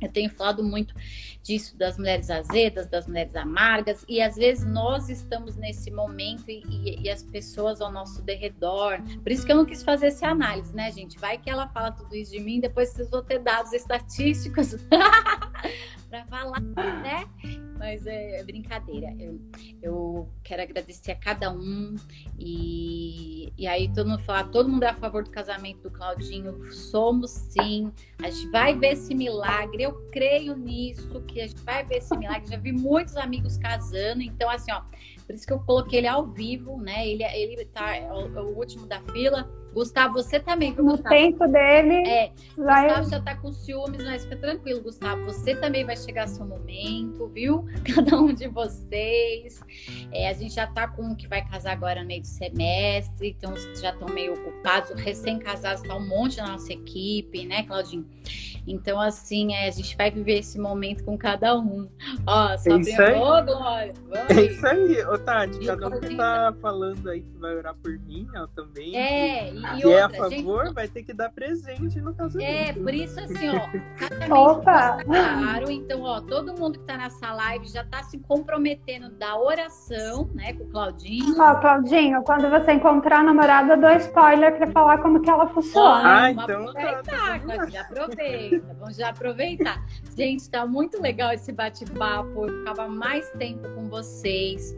[0.00, 0.94] Eu tenho falado muito
[1.42, 6.62] disso das mulheres azedas, das mulheres amargas, e às vezes nós estamos nesse momento e,
[6.68, 9.00] e, e, as pessoas ao nosso derredor.
[9.22, 11.18] Por isso que eu não quis fazer essa análise, né, gente?
[11.18, 14.76] Vai que ela fala tudo isso de mim, depois vocês vão ter dados estatísticos
[16.16, 16.60] para falar,
[17.02, 17.28] né?
[17.78, 19.14] Mas é, é brincadeira.
[19.18, 19.38] Eu,
[19.82, 21.94] eu, quero agradecer a cada um.
[22.38, 26.72] E, e aí todo mundo falar, todo mundo é a favor do casamento do Claudinho.
[26.72, 27.92] Somos sim.
[28.22, 29.82] A gente vai ver esse milagre.
[29.82, 32.48] Eu creio nisso, que a gente vai ver esse milagre.
[32.50, 34.22] Já vi muitos amigos casando.
[34.22, 34.82] Então, assim, ó,
[35.26, 37.06] por isso que eu coloquei ele ao vivo, né?
[37.06, 39.50] Ele, ele tá é o, é o último da fila.
[39.76, 41.14] Gustavo, você também, viu, Gustavo?
[41.14, 42.08] No tempo dele.
[42.08, 42.86] É, vai...
[42.86, 45.22] Gustavo já tá com ciúmes, mas fica tranquilo, Gustavo.
[45.26, 47.66] Você também vai chegar seu momento, viu?
[47.94, 49.60] Cada um de vocês.
[50.10, 53.36] É, a gente já tá com um que vai casar agora no meio do semestre,
[53.36, 54.98] então já estão meio ocupados.
[54.98, 58.06] Recém-casados tá um monte na nossa equipe, né, Claudinho?
[58.66, 61.88] Então, assim, é, a gente vai viver esse momento com cada um.
[62.26, 63.14] Ó, só é isso aí.
[63.14, 63.94] Ô, Glória.
[64.28, 67.96] é isso aí, ô Tati, cada um que tá falando aí que vai orar por
[68.00, 68.96] mim, ó, também.
[68.96, 70.74] É, e, e outra, é a favor, gente...
[70.74, 72.48] vai ter que dar presente no casamento.
[72.48, 73.66] É, por isso assim, ó,
[74.50, 74.98] Opa!
[75.04, 80.30] claro, então, ó, todo mundo que tá nessa live já tá se comprometendo da oração,
[80.34, 81.34] né, com o Claudinho.
[81.38, 86.22] Ó, Claudinho, quando você encontrar a namorada, dou spoiler pra falar como que ela funciona.
[86.22, 89.84] Ah, então tá, tá, já aproveita, vamos já aproveitar.
[90.16, 94.74] Gente, tá muito legal esse bate-papo, eu ficava mais tempo com vocês,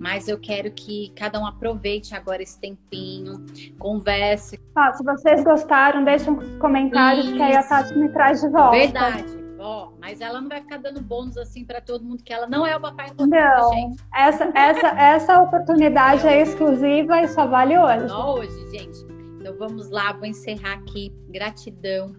[0.00, 3.44] mas eu quero que cada um aproveite agora esse tempinho,
[3.78, 4.27] converse.
[4.74, 7.34] Ah, se vocês gostaram, deixem uns comentários Isso.
[7.34, 8.76] que aí a Tati me traz de volta.
[8.76, 9.38] Verdade.
[9.58, 12.64] Ó, mas ela não vai ficar dando bônus assim para todo mundo, que ela não
[12.64, 14.02] é o papai Não, gente.
[14.14, 18.08] Essa, essa, essa oportunidade é exclusiva e só vale hoje.
[18.08, 18.98] Só hoje, gente.
[19.40, 21.12] Então vamos lá, vou encerrar aqui.
[21.28, 22.12] Gratidão.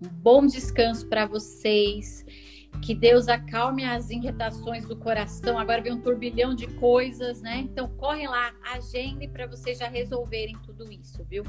[0.00, 2.24] Um bom descanso para vocês.
[2.82, 5.58] Que Deus acalme as inquietações do coração.
[5.58, 7.60] Agora vem um turbilhão de coisas, né?
[7.60, 11.42] Então corre lá, agende para vocês já resolverem tudo isso, viu?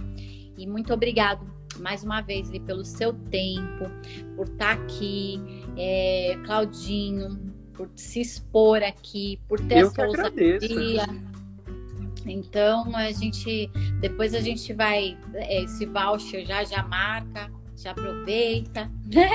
[0.58, 1.46] E muito obrigado
[1.80, 3.90] mais uma vez Li, pelo seu tempo,
[4.36, 5.42] por estar tá aqui,
[5.78, 11.06] é, Claudinho, por se expor aqui, por ter Eu essa ousadia.
[12.26, 13.70] Então a gente
[14.00, 19.30] depois a gente vai é, esse voucher já já marca, já aproveita, né?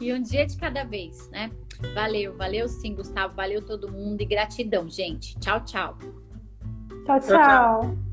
[0.00, 1.50] E um dia de cada vez, né?
[1.94, 5.38] Valeu, valeu sim, Gustavo, valeu todo mundo e gratidão, gente.
[5.38, 5.98] Tchau, tchau.
[7.06, 7.20] Tchau, tchau.
[7.20, 8.09] tchau.